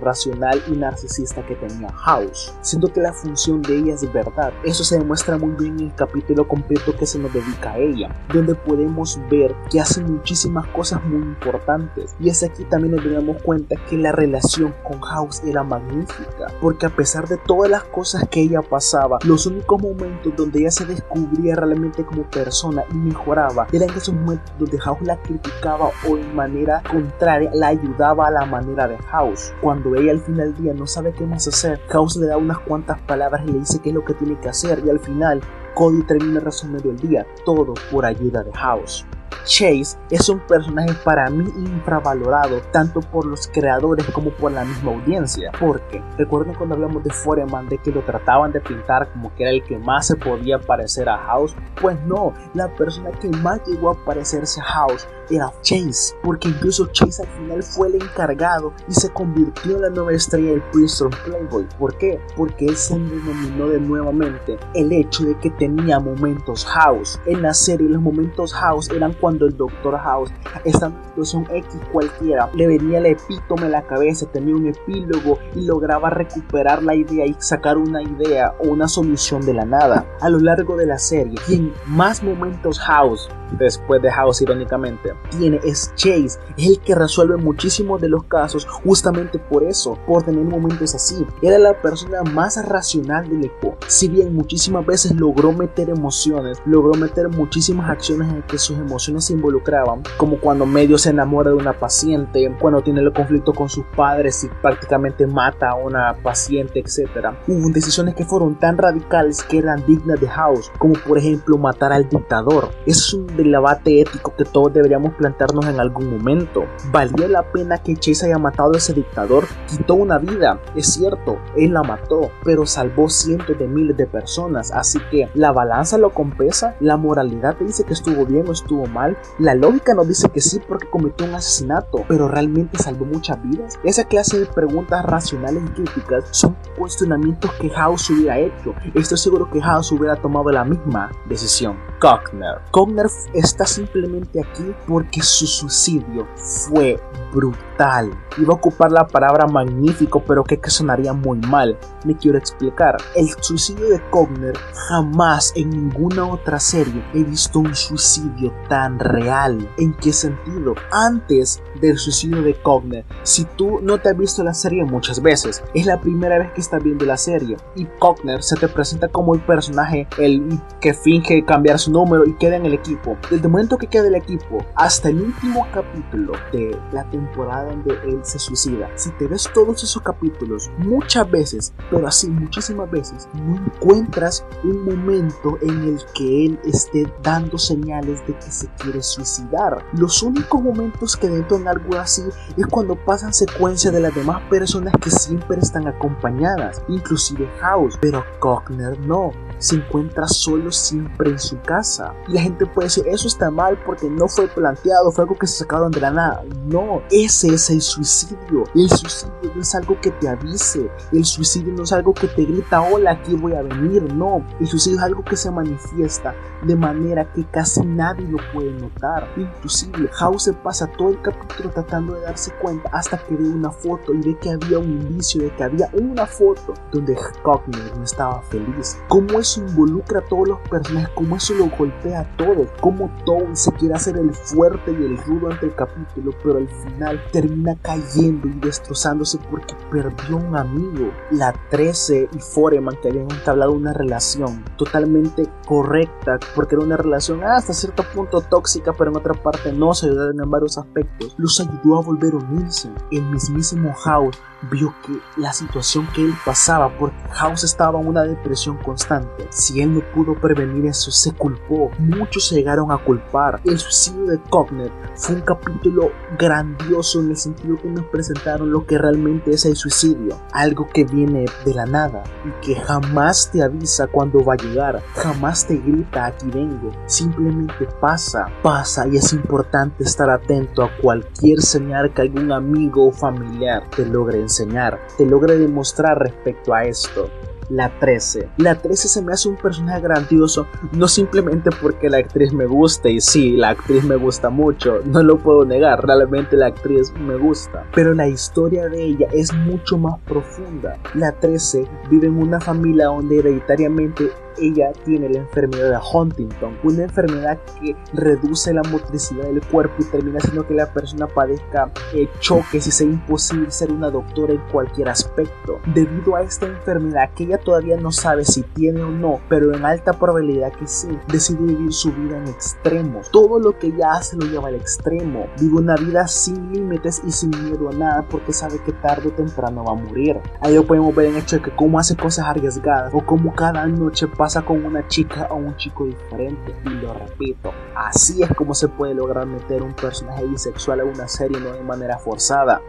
racional 0.00 0.62
y 0.68 0.72
narcisista 0.72 1.44
que 1.46 1.54
tenía 1.54 1.90
House. 1.92 2.54
Siento 2.60 2.92
que 2.92 3.00
la 3.00 3.12
función 3.12 3.62
de 3.62 3.78
ella 3.78 3.94
es 3.94 4.12
verdad. 4.12 4.52
Eso 4.64 4.84
se 4.84 4.98
demuestra 4.98 5.36
muy 5.44 5.54
bien 5.56 5.80
el 5.80 5.94
capítulo 5.94 6.48
completo 6.48 6.96
que 6.96 7.06
se 7.06 7.18
nos 7.18 7.32
dedica 7.32 7.72
a 7.72 7.78
ella, 7.78 8.14
donde 8.32 8.54
podemos 8.54 9.20
ver 9.30 9.54
que 9.70 9.80
hace 9.80 10.02
muchísimas 10.02 10.66
cosas 10.68 11.04
muy 11.04 11.22
importantes. 11.22 12.14
Y 12.18 12.28
es 12.30 12.42
aquí 12.42 12.64
también 12.64 12.96
nos 12.96 13.04
damos 13.04 13.42
cuenta 13.42 13.76
que 13.88 13.98
la 13.98 14.12
relación 14.12 14.74
con 14.82 15.00
House 15.00 15.42
era 15.44 15.62
magnífica, 15.62 16.46
porque 16.60 16.86
a 16.86 16.90
pesar 16.90 17.28
de 17.28 17.36
todas 17.36 17.70
las 17.70 17.84
cosas 17.84 18.26
que 18.28 18.40
ella 18.40 18.62
pasaba, 18.62 19.18
los 19.24 19.46
únicos 19.46 19.80
momentos 19.80 20.32
donde 20.36 20.60
ella 20.60 20.70
se 20.70 20.86
descubría 20.86 21.56
realmente 21.56 22.04
como 22.04 22.22
persona 22.30 22.84
y 22.90 22.94
mejoraba 22.94 23.66
eran 23.72 23.90
esos 23.90 24.14
momentos 24.14 24.52
donde 24.58 24.78
House 24.78 25.02
la 25.02 25.16
criticaba 25.20 25.90
o 26.08 26.16
en 26.16 26.34
manera 26.34 26.82
contraria 26.90 27.50
la 27.52 27.68
ayudaba 27.68 28.28
a 28.28 28.30
la 28.30 28.46
manera 28.46 28.88
de 28.88 28.96
House. 28.98 29.52
Cuando 29.60 29.94
ella 29.96 30.12
al 30.12 30.20
final 30.20 30.54
del 30.54 30.62
día 30.62 30.74
no 30.74 30.86
sabe 30.86 31.12
qué 31.12 31.26
más 31.26 31.46
hacer, 31.46 31.80
House 31.88 32.16
le 32.16 32.26
da 32.26 32.36
unas 32.36 32.58
cuantas 32.60 33.00
palabras 33.02 33.42
y 33.46 33.52
le 33.52 33.58
dice 33.60 33.80
qué 33.82 33.90
es 33.90 33.94
lo 33.94 34.04
que 34.04 34.14
tiene 34.14 34.38
que 34.40 34.48
hacer 34.48 34.82
y 34.84 34.90
al 34.90 35.00
final 35.00 35.33
Cody 35.74 36.02
termina 36.02 36.40
resumiendo 36.40 36.90
el 36.90 36.96
día, 36.98 37.26
todo 37.44 37.74
por 37.90 38.06
ayuda 38.06 38.42
de 38.42 38.52
House. 38.52 39.04
Chase 39.44 39.98
es 40.10 40.28
un 40.28 40.38
personaje 40.40 40.94
para 41.04 41.28
mí 41.28 41.44
infravalorado 41.56 42.60
tanto 42.72 43.00
por 43.00 43.26
los 43.26 43.46
creadores 43.48 44.06
como 44.06 44.30
por 44.30 44.52
la 44.52 44.64
misma 44.64 44.92
audiencia. 44.92 45.52
Porque 45.60 46.02
recuerden 46.16 46.54
cuando 46.54 46.76
hablamos 46.76 47.04
de 47.04 47.10
Foreman 47.10 47.68
de 47.68 47.78
que 47.78 47.92
lo 47.92 48.02
trataban 48.02 48.52
de 48.52 48.60
pintar 48.60 49.10
como 49.12 49.34
que 49.34 49.42
era 49.42 49.52
el 49.52 49.62
que 49.62 49.78
más 49.78 50.06
se 50.06 50.16
podía 50.16 50.58
parecer 50.58 51.08
a 51.08 51.18
House. 51.18 51.54
Pues 51.80 52.00
no, 52.06 52.32
la 52.54 52.68
persona 52.74 53.10
que 53.10 53.28
más 53.28 53.60
llegó 53.66 53.90
a 53.90 54.04
parecerse 54.04 54.60
a 54.60 54.64
House 54.64 55.06
era 55.30 55.52
Chase, 55.62 56.14
porque 56.22 56.48
incluso 56.48 56.86
Chase 56.86 57.22
al 57.22 57.28
final 57.28 57.62
fue 57.62 57.88
el 57.88 57.96
encargado 57.96 58.72
y 58.88 58.94
se 58.94 59.10
convirtió 59.10 59.76
en 59.76 59.82
la 59.82 59.90
nueva 59.90 60.12
estrella 60.12 60.50
del 60.50 60.62
Princeton 60.72 61.10
Playboy. 61.24 61.66
¿Por 61.78 61.96
qué? 61.98 62.20
Porque 62.36 62.66
él 62.66 62.76
se 62.76 62.98
denominó 62.98 63.68
de 63.68 63.80
nuevamente 63.80 64.58
el 64.74 64.92
hecho 64.92 65.24
de 65.24 65.38
que 65.38 65.50
tenía 65.50 66.00
momentos 66.00 66.64
House. 66.66 67.20
En 67.26 67.42
la 67.42 67.54
serie 67.54 67.88
los 67.88 68.02
momentos 68.02 68.52
House 68.54 68.90
eran 68.90 69.12
cuando 69.14 69.46
el 69.46 69.56
Dr. 69.56 69.98
House 69.98 70.32
estaba 70.64 70.94
en 70.94 71.04
situación 71.08 71.46
X 71.50 71.80
cualquiera, 71.92 72.50
le 72.54 72.66
venía 72.66 72.98
el 72.98 73.06
epítome 73.06 73.66
a 73.66 73.68
la 73.68 73.86
cabeza, 73.86 74.26
tenía 74.26 74.54
un 74.54 74.66
epílogo 74.66 75.38
y 75.54 75.62
lograba 75.62 76.10
recuperar 76.10 76.82
la 76.82 76.94
idea 76.94 77.26
y 77.26 77.34
sacar 77.38 77.78
una 77.78 78.02
idea 78.02 78.54
o 78.60 78.68
una 78.68 78.88
solución 78.88 79.44
de 79.44 79.54
la 79.54 79.64
nada. 79.64 80.06
A 80.20 80.28
lo 80.28 80.38
largo 80.38 80.76
de 80.76 80.86
la 80.86 80.98
serie, 80.98 81.34
quien 81.46 81.72
más 81.86 82.22
momentos 82.22 82.78
House 82.80 83.28
después 83.58 84.02
de 84.02 84.10
House 84.10 84.42
irónicamente, 84.42 85.13
tiene 85.30 85.60
es 85.64 85.92
Chase, 85.94 86.38
es 86.56 86.68
el 86.68 86.80
que 86.80 86.94
resuelve 86.94 87.36
muchísimos 87.36 88.00
de 88.00 88.08
los 88.08 88.24
casos 88.24 88.66
justamente 88.66 89.38
por 89.38 89.64
eso, 89.64 89.98
por 90.06 90.22
tener 90.22 90.44
momentos 90.44 90.94
así. 90.94 91.24
Era 91.42 91.58
la 91.58 91.80
persona 91.80 92.22
más 92.22 92.62
racional 92.66 93.28
del 93.28 93.44
equipo, 93.44 93.76
si 93.88 94.08
bien 94.08 94.34
muchísimas 94.34 94.86
veces 94.86 95.14
logró 95.14 95.52
meter 95.52 95.90
emociones, 95.90 96.58
logró 96.66 96.94
meter 96.94 97.28
muchísimas 97.28 97.90
acciones 97.90 98.28
en 98.32 98.42
que 98.42 98.58
sus 98.58 98.78
emociones 98.78 99.24
se 99.24 99.32
involucraban, 99.32 100.02
como 100.16 100.38
cuando 100.38 100.66
medio 100.66 100.98
se 100.98 101.10
enamora 101.10 101.50
de 101.50 101.56
una 101.56 101.72
paciente, 101.72 102.54
cuando 102.60 102.82
tiene 102.82 103.00
el 103.00 103.12
conflicto 103.12 103.52
con 103.52 103.68
sus 103.68 103.84
padres 103.96 104.44
y 104.44 104.48
prácticamente 104.62 105.26
mata 105.26 105.70
a 105.70 105.74
una 105.74 106.14
paciente, 106.22 106.80
etc. 106.80 107.34
Hubo 107.46 107.70
decisiones 107.70 108.14
que 108.14 108.24
fueron 108.24 108.58
tan 108.58 108.78
radicales 108.78 109.42
que 109.42 109.58
eran 109.58 109.84
dignas 109.86 110.20
de 110.20 110.28
House, 110.28 110.70
como 110.78 110.94
por 110.94 111.18
ejemplo 111.18 111.58
matar 111.58 111.92
al 111.92 112.08
dictador. 112.08 112.70
Es 112.86 113.12
un 113.12 113.26
debate 113.36 114.00
ético 114.00 114.34
que 114.36 114.44
todos 114.44 114.72
deberíamos 114.72 115.03
plantearnos 115.12 115.66
en 115.66 115.80
algún 115.80 116.10
momento. 116.10 116.64
¿Valió 116.90 117.28
la 117.28 117.42
pena 117.52 117.78
que 117.78 117.96
Chase 117.96 118.26
haya 118.26 118.38
matado 118.38 118.72
a 118.74 118.78
ese 118.78 118.92
dictador? 118.92 119.44
Quitó 119.68 119.94
una 119.94 120.18
vida, 120.18 120.60
es 120.74 120.92
cierto, 120.92 121.38
él 121.56 121.72
la 121.72 121.82
mató, 121.82 122.30
pero 122.44 122.66
salvó 122.66 123.08
cientos 123.08 123.58
de 123.58 123.68
miles 123.68 123.96
de 123.96 124.06
personas, 124.06 124.72
así 124.72 124.98
que 125.10 125.28
la 125.34 125.52
balanza 125.52 125.98
lo 125.98 126.10
compensa, 126.10 126.76
la 126.80 126.96
moralidad 126.96 127.56
te 127.56 127.64
dice 127.64 127.84
que 127.84 127.92
estuvo 127.92 128.24
bien 128.26 128.48
o 128.48 128.52
estuvo 128.52 128.86
mal, 128.86 129.16
la 129.38 129.54
lógica 129.54 129.94
nos 129.94 130.08
dice 130.08 130.28
que 130.28 130.40
sí 130.40 130.60
porque 130.66 130.88
cometió 130.88 131.26
un 131.26 131.34
asesinato, 131.34 132.04
pero 132.08 132.28
realmente 132.28 132.78
salvó 132.78 133.04
muchas 133.04 133.42
vidas. 133.42 133.78
Esa 133.84 134.04
clase 134.04 134.38
de 134.40 134.46
preguntas 134.46 135.04
racionales 135.04 135.62
y 135.64 135.72
críticas 135.72 136.24
son 136.30 136.56
cuestionamientos 136.78 137.50
que 137.60 137.70
House 137.70 138.10
hubiera 138.10 138.38
hecho. 138.38 138.74
Estoy 138.94 139.18
seguro 139.18 139.50
que 139.50 139.60
House 139.60 139.92
hubiera 139.92 140.16
tomado 140.16 140.50
la 140.50 140.64
misma 140.64 141.10
decisión. 141.28 141.76
Cogner. 142.00 142.60
Cogner 142.70 143.06
está 143.32 143.66
simplemente 143.66 144.40
aquí 144.40 144.74
porque 144.94 145.24
su 145.24 145.48
suicidio 145.48 146.28
fue 146.36 147.00
brutal. 147.32 148.16
Iba 148.38 148.52
a 148.52 148.56
ocupar 148.56 148.92
la 148.92 149.08
palabra 149.08 149.44
magnífico, 149.48 150.22
pero 150.22 150.44
que, 150.44 150.60
que 150.60 150.70
sonaría 150.70 151.12
muy 151.12 151.40
mal. 151.40 151.76
Me 152.04 152.16
quiero 152.16 152.38
explicar. 152.38 152.98
El 153.16 153.28
suicidio 153.40 153.88
de 153.88 154.00
Cogner 154.10 154.56
jamás 154.86 155.52
en 155.56 155.70
ninguna 155.70 156.28
otra 156.28 156.60
serie 156.60 157.04
he 157.12 157.24
visto 157.24 157.58
un 157.58 157.74
suicidio 157.74 158.54
tan 158.68 159.00
real. 159.00 159.68
¿En 159.78 159.94
qué 159.94 160.12
sentido? 160.12 160.76
Antes 160.92 161.60
del 161.80 161.98
suicidio 161.98 162.42
de 162.42 162.54
Cogner, 162.54 163.04
si 163.22 163.44
tú 163.44 163.80
no 163.80 163.98
te 163.98 164.10
has 164.10 164.16
visto 164.16 164.42
la 164.42 164.54
serie 164.54 164.84
muchas 164.84 165.20
veces, 165.20 165.62
es 165.74 165.86
la 165.86 166.00
primera 166.00 166.38
vez 166.38 166.52
que 166.52 166.60
estás 166.60 166.82
viendo 166.82 167.04
la 167.04 167.16
serie 167.16 167.56
y 167.76 167.86
Cogner 167.98 168.42
se 168.42 168.56
te 168.56 168.68
presenta 168.68 169.08
como 169.08 169.34
el 169.34 169.40
personaje 169.40 170.06
el 170.18 170.60
que 170.80 170.94
finge 170.94 171.44
cambiar 171.44 171.78
su 171.78 171.90
número 171.90 172.26
y 172.26 172.34
queda 172.34 172.56
en 172.56 172.66
el 172.66 172.74
equipo. 172.74 173.16
Desde 173.30 173.46
el 173.46 173.50
momento 173.50 173.78
que 173.78 173.86
queda 173.86 174.08
el 174.08 174.14
equipo 174.14 174.64
hasta 174.74 175.08
el 175.08 175.20
último 175.20 175.66
capítulo 175.72 176.32
de 176.52 176.76
la 176.92 177.08
temporada 177.10 177.64
donde 177.64 177.94
él 178.04 178.20
se 178.22 178.38
suicida. 178.38 178.90
Si 178.96 179.10
te 179.12 179.26
ves 179.26 179.48
todos 179.52 179.82
esos 179.82 180.02
capítulos, 180.02 180.70
muchas 180.78 181.30
veces, 181.30 181.72
pero 181.90 182.06
así 182.06 182.28
muchísimas 182.28 182.90
veces, 182.90 183.28
no 183.34 183.56
encuentras 183.56 184.44
un 184.62 184.84
momento 184.84 185.58
en 185.62 185.82
el 185.84 186.00
que 186.14 186.46
él 186.46 186.58
esté 186.64 187.06
dando 187.22 187.58
señales 187.58 188.26
de 188.26 188.34
que 188.34 188.50
se 188.50 188.68
quiere 188.78 189.02
suicidar. 189.02 189.84
Los 189.94 190.22
únicos 190.22 190.62
momentos 190.62 191.16
que 191.16 191.28
algo 191.68 191.96
así 191.96 192.22
es 192.56 192.66
cuando 192.66 192.96
pasan 192.96 193.32
secuencias 193.32 193.92
de 193.92 194.00
las 194.00 194.14
demás 194.14 194.42
personas 194.48 194.94
que 195.00 195.10
siempre 195.10 195.58
están 195.58 195.86
acompañadas, 195.86 196.82
inclusive 196.88 197.48
House, 197.60 197.98
pero 198.00 198.24
Cockner 198.38 198.98
no 199.00 199.32
se 199.64 199.76
encuentra 199.76 200.28
solo 200.28 200.70
siempre 200.70 201.30
en 201.30 201.38
su 201.38 201.58
casa. 201.62 202.14
Y 202.28 202.32
la 202.32 202.42
gente 202.42 202.66
puede 202.66 202.86
decir, 202.86 203.04
eso 203.08 203.28
está 203.28 203.50
mal 203.50 203.78
porque 203.84 204.08
no 204.08 204.28
fue 204.28 204.46
planteado, 204.46 205.10
fue 205.10 205.22
algo 205.22 205.36
que 205.36 205.46
se 205.46 205.58
sacaron 205.58 205.90
de 205.90 206.00
la 206.00 206.10
nada. 206.10 206.44
No, 206.66 207.02
ese 207.10 207.54
es 207.54 207.70
el 207.70 207.80
suicidio. 207.80 208.64
El 208.74 208.90
suicidio 208.90 209.52
no 209.54 209.62
es 209.62 209.74
algo 209.74 210.00
que 210.00 210.10
te 210.10 210.28
avise. 210.28 210.90
El 211.12 211.24
suicidio 211.24 211.72
no 211.72 211.84
es 211.84 211.92
algo 211.92 212.12
que 212.12 212.28
te 212.28 212.44
grita, 212.44 212.82
hola, 212.82 213.12
aquí 213.12 213.34
voy 213.34 213.54
a 213.54 213.62
venir. 213.62 214.12
No, 214.12 214.44
el 214.60 214.66
suicidio 214.66 214.98
es 214.98 215.04
algo 215.04 215.24
que 215.24 215.36
se 215.36 215.50
manifiesta 215.50 216.34
de 216.66 216.76
manera 216.76 217.30
que 217.32 217.44
casi 217.44 217.80
nadie 217.84 218.26
lo 218.28 218.38
puede 218.52 218.72
notar. 218.72 219.28
Inclusive, 219.36 220.08
House 220.12 220.50
pasa 220.62 220.86
todo 220.86 221.10
el 221.10 221.20
capítulo 221.22 221.70
tratando 221.70 222.14
de 222.14 222.20
darse 222.22 222.52
cuenta 222.60 222.88
hasta 222.92 223.18
que 223.18 223.34
ve 223.34 223.48
una 223.48 223.70
foto 223.70 224.12
y 224.14 224.18
ve 224.18 224.38
que 224.38 224.50
había 224.50 224.78
un 224.78 224.90
indicio 224.90 225.42
de 225.42 225.54
que 225.54 225.64
había 225.64 225.88
una 225.94 226.26
foto 226.26 226.74
donde 226.92 227.16
Cockner 227.42 227.96
no 227.96 228.04
estaba 228.04 228.42
feliz. 228.42 228.98
¿Cómo 229.08 229.40
eso 229.54 229.66
involucra 229.66 230.20
a 230.20 230.22
todos 230.22 230.48
los 230.48 230.60
personajes, 230.68 231.10
cómo 231.14 231.36
eso 231.36 231.54
lo 231.54 231.66
golpea 231.66 232.20
a 232.20 232.36
todos, 232.36 232.68
cómo 232.80 233.10
Tom 233.24 233.54
se 233.54 233.72
quiere 233.72 233.94
hacer 233.94 234.16
el 234.16 234.32
fuerte 234.34 234.92
y 234.92 235.04
el 235.04 235.18
rudo 235.18 235.50
ante 235.50 235.66
el 235.66 235.74
capítulo, 235.74 236.32
pero 236.42 236.58
al 236.58 236.68
final 236.68 237.22
termina 237.32 237.76
cayendo 237.82 238.48
y 238.48 238.52
destrozándose 238.60 239.38
porque 239.50 239.74
perdió 239.90 240.36
un 240.36 240.56
amigo. 240.56 241.10
La 241.30 241.52
13 241.70 242.28
y 242.32 242.38
Foreman 242.38 242.96
que 243.02 243.08
habían 243.08 243.30
entablado 243.30 243.72
una 243.72 243.92
relación 243.92 244.64
totalmente 244.76 245.48
correcta, 245.66 246.38
porque 246.54 246.74
era 246.74 246.84
una 246.84 246.96
relación 246.96 247.42
hasta 247.44 247.72
cierto 247.72 248.04
punto 248.14 248.40
tóxica, 248.40 248.92
pero 248.92 249.10
en 249.10 249.16
otra 249.16 249.34
parte 249.34 249.72
no 249.72 249.94
se 249.94 250.06
ayudaron 250.06 250.40
en 250.40 250.50
varios 250.50 250.78
aspectos, 250.78 251.34
los 251.38 251.60
ayudó 251.60 251.98
a 251.98 252.02
volver 252.02 252.34
a 252.34 252.36
unirse. 252.36 252.90
El 253.10 253.24
mismísimo 253.26 253.92
House 253.92 254.38
vio 254.70 254.94
que 255.04 255.18
la 255.36 255.52
situación 255.52 256.06
que 256.14 256.22
él 256.22 256.34
pasaba, 256.44 256.90
porque 256.98 257.16
House 257.32 257.64
estaba 257.64 258.00
en 258.00 258.08
una 258.08 258.22
depresión 258.22 258.76
constante, 258.78 259.43
si 259.50 259.80
él 259.80 259.94
no 259.94 260.00
pudo 260.12 260.34
prevenir 260.34 260.86
eso, 260.86 261.10
se 261.10 261.32
culpó. 261.32 261.90
Muchos 261.98 262.48
se 262.48 262.56
llegaron 262.56 262.90
a 262.90 262.98
culpar. 262.98 263.60
El 263.64 263.78
suicidio 263.78 264.26
de 264.26 264.40
Cogner 264.50 264.90
fue 265.14 265.36
un 265.36 265.42
capítulo 265.42 266.12
grandioso 266.38 267.20
en 267.20 267.30
el 267.30 267.36
sentido 267.36 267.76
que 267.76 267.88
nos 267.88 268.04
presentaron 268.06 268.70
lo 268.70 268.86
que 268.86 268.98
realmente 268.98 269.52
es 269.52 269.64
el 269.64 269.76
suicidio, 269.76 270.40
algo 270.52 270.88
que 270.92 271.04
viene 271.04 271.44
de 271.64 271.74
la 271.74 271.86
nada 271.86 272.24
y 272.44 272.66
que 272.66 272.74
jamás 272.74 273.50
te 273.50 273.62
avisa 273.62 274.06
cuando 274.06 274.44
va 274.44 274.54
a 274.54 274.56
llegar, 274.56 275.02
jamás 275.14 275.66
te 275.66 275.76
grita 275.76 276.26
aquí 276.26 276.46
vengo, 276.50 276.90
simplemente 277.06 277.86
pasa, 278.00 278.48
pasa 278.62 279.06
y 279.08 279.16
es 279.16 279.32
importante 279.32 280.04
estar 280.04 280.30
atento 280.30 280.82
a 280.82 280.90
cualquier 281.00 281.60
señal 281.60 282.12
que 282.12 282.22
algún 282.22 282.52
amigo 282.52 283.08
o 283.08 283.12
familiar 283.12 283.88
te 283.94 284.04
logre 284.06 284.40
enseñar, 284.40 285.00
te 285.16 285.26
logre 285.26 285.58
demostrar 285.58 286.18
respecto 286.18 286.74
a 286.74 286.84
esto 286.84 287.30
la 287.68 287.90
13. 287.98 288.48
La 288.58 288.74
13 288.74 289.08
se 289.08 289.22
me 289.22 289.32
hace 289.32 289.48
un 289.48 289.56
personaje 289.56 290.00
grandioso, 290.00 290.66
no 290.92 291.08
simplemente 291.08 291.70
porque 291.80 292.10
la 292.10 292.18
actriz 292.18 292.52
me 292.52 292.66
guste, 292.66 293.10
y 293.10 293.20
sí, 293.20 293.52
la 293.56 293.70
actriz 293.70 294.04
me 294.04 294.16
gusta 294.16 294.50
mucho, 294.50 295.00
no 295.04 295.22
lo 295.22 295.38
puedo 295.38 295.64
negar, 295.64 296.04
realmente 296.06 296.56
la 296.56 296.66
actriz 296.66 297.12
me 297.18 297.36
gusta, 297.36 297.86
pero 297.94 298.14
la 298.14 298.28
historia 298.28 298.88
de 298.88 299.02
ella 299.02 299.28
es 299.32 299.52
mucho 299.52 299.98
más 299.98 300.18
profunda. 300.20 300.98
La 301.14 301.32
13 301.32 301.86
vive 302.10 302.26
en 302.26 302.38
una 302.38 302.60
familia 302.60 303.06
donde 303.06 303.38
hereditariamente 303.38 304.30
ella 304.58 304.92
tiene 305.04 305.28
la 305.28 305.38
enfermedad 305.38 305.90
de 305.90 305.98
Huntington, 306.12 306.78
una 306.82 307.04
enfermedad 307.04 307.58
que 307.80 307.96
reduce 308.12 308.72
la 308.72 308.82
motricidad 308.84 309.44
del 309.44 309.60
cuerpo 309.66 309.94
y 310.00 310.04
termina 310.04 310.38
haciendo 310.38 310.66
que 310.66 310.74
la 310.74 310.92
persona 310.92 311.26
padezca 311.26 311.90
eh, 312.14 312.28
choques 312.40 312.86
y 312.86 312.90
sea 312.90 313.06
imposible 313.06 313.70
ser 313.70 313.92
una 313.92 314.10
doctora 314.10 314.54
en 314.54 314.62
cualquier 314.70 315.08
aspecto. 315.08 315.80
Debido 315.94 316.36
a 316.36 316.42
esta 316.42 316.66
enfermedad 316.66 317.30
que 317.34 317.44
ella 317.44 317.58
todavía 317.58 317.96
no 317.96 318.12
sabe 318.12 318.44
si 318.44 318.62
tiene 318.62 319.02
o 319.02 319.10
no, 319.10 319.40
pero 319.48 319.74
en 319.74 319.84
alta 319.84 320.12
probabilidad 320.12 320.72
que 320.72 320.86
sí, 320.86 321.08
decide 321.28 321.60
vivir 321.60 321.92
su 321.92 322.12
vida 322.12 322.36
en 322.36 322.48
extremos. 322.48 323.30
Todo 323.30 323.58
lo 323.58 323.78
que 323.78 323.88
ella 323.88 324.12
hace 324.12 324.36
lo 324.36 324.46
lleva 324.46 324.68
al 324.68 324.76
extremo. 324.76 325.46
Vive 325.60 325.76
una 325.76 325.96
vida 325.96 326.26
sin 326.26 326.72
límites 326.72 327.22
y 327.26 327.32
sin 327.32 327.50
miedo 327.50 327.88
a 327.88 327.92
nada 327.92 328.26
porque 328.30 328.52
sabe 328.52 328.78
que 328.84 328.92
tarde 328.92 329.28
o 329.28 329.32
temprano 329.32 329.84
va 329.84 329.92
a 329.92 329.94
morir. 329.94 330.38
Ahí 330.60 330.74
lo 330.74 330.86
podemos 330.86 331.14
ver 331.14 331.26
en 331.26 331.36
el 331.36 331.42
hecho 331.42 331.56
de 331.56 331.62
que 331.62 331.74
cómo 331.74 331.98
hace 331.98 332.16
cosas 332.16 332.46
arriesgadas 332.46 333.12
o 333.12 333.24
cómo 333.24 333.54
cada 333.54 333.86
noche 333.86 334.26
pasa 334.28 334.43
con 334.64 334.84
una 334.84 335.06
chica 335.08 335.48
o 335.50 335.56
un 335.56 335.74
chico 335.76 336.04
diferente. 336.04 336.74
Y 336.84 336.90
lo 336.90 337.14
repito, 337.14 337.72
así 337.96 338.42
es 338.42 338.50
como 338.54 338.74
se 338.74 338.88
puede 338.88 339.14
lograr 339.14 339.46
meter 339.46 339.82
un 339.82 339.94
personaje 339.94 340.44
bisexual 340.44 341.00
a 341.00 341.04
una 341.04 341.26
serie 341.28 341.58
no 341.58 341.72
de 341.72 341.82
manera 341.82 342.18
forzada. 342.18 342.80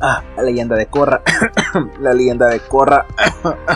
ah, 0.00 0.22
la 0.36 0.42
leyenda 0.42 0.76
de 0.76 0.86
Korra. 0.86 1.22
la 2.00 2.12
leyenda 2.12 2.48
de 2.48 2.60
Korra. 2.60 3.06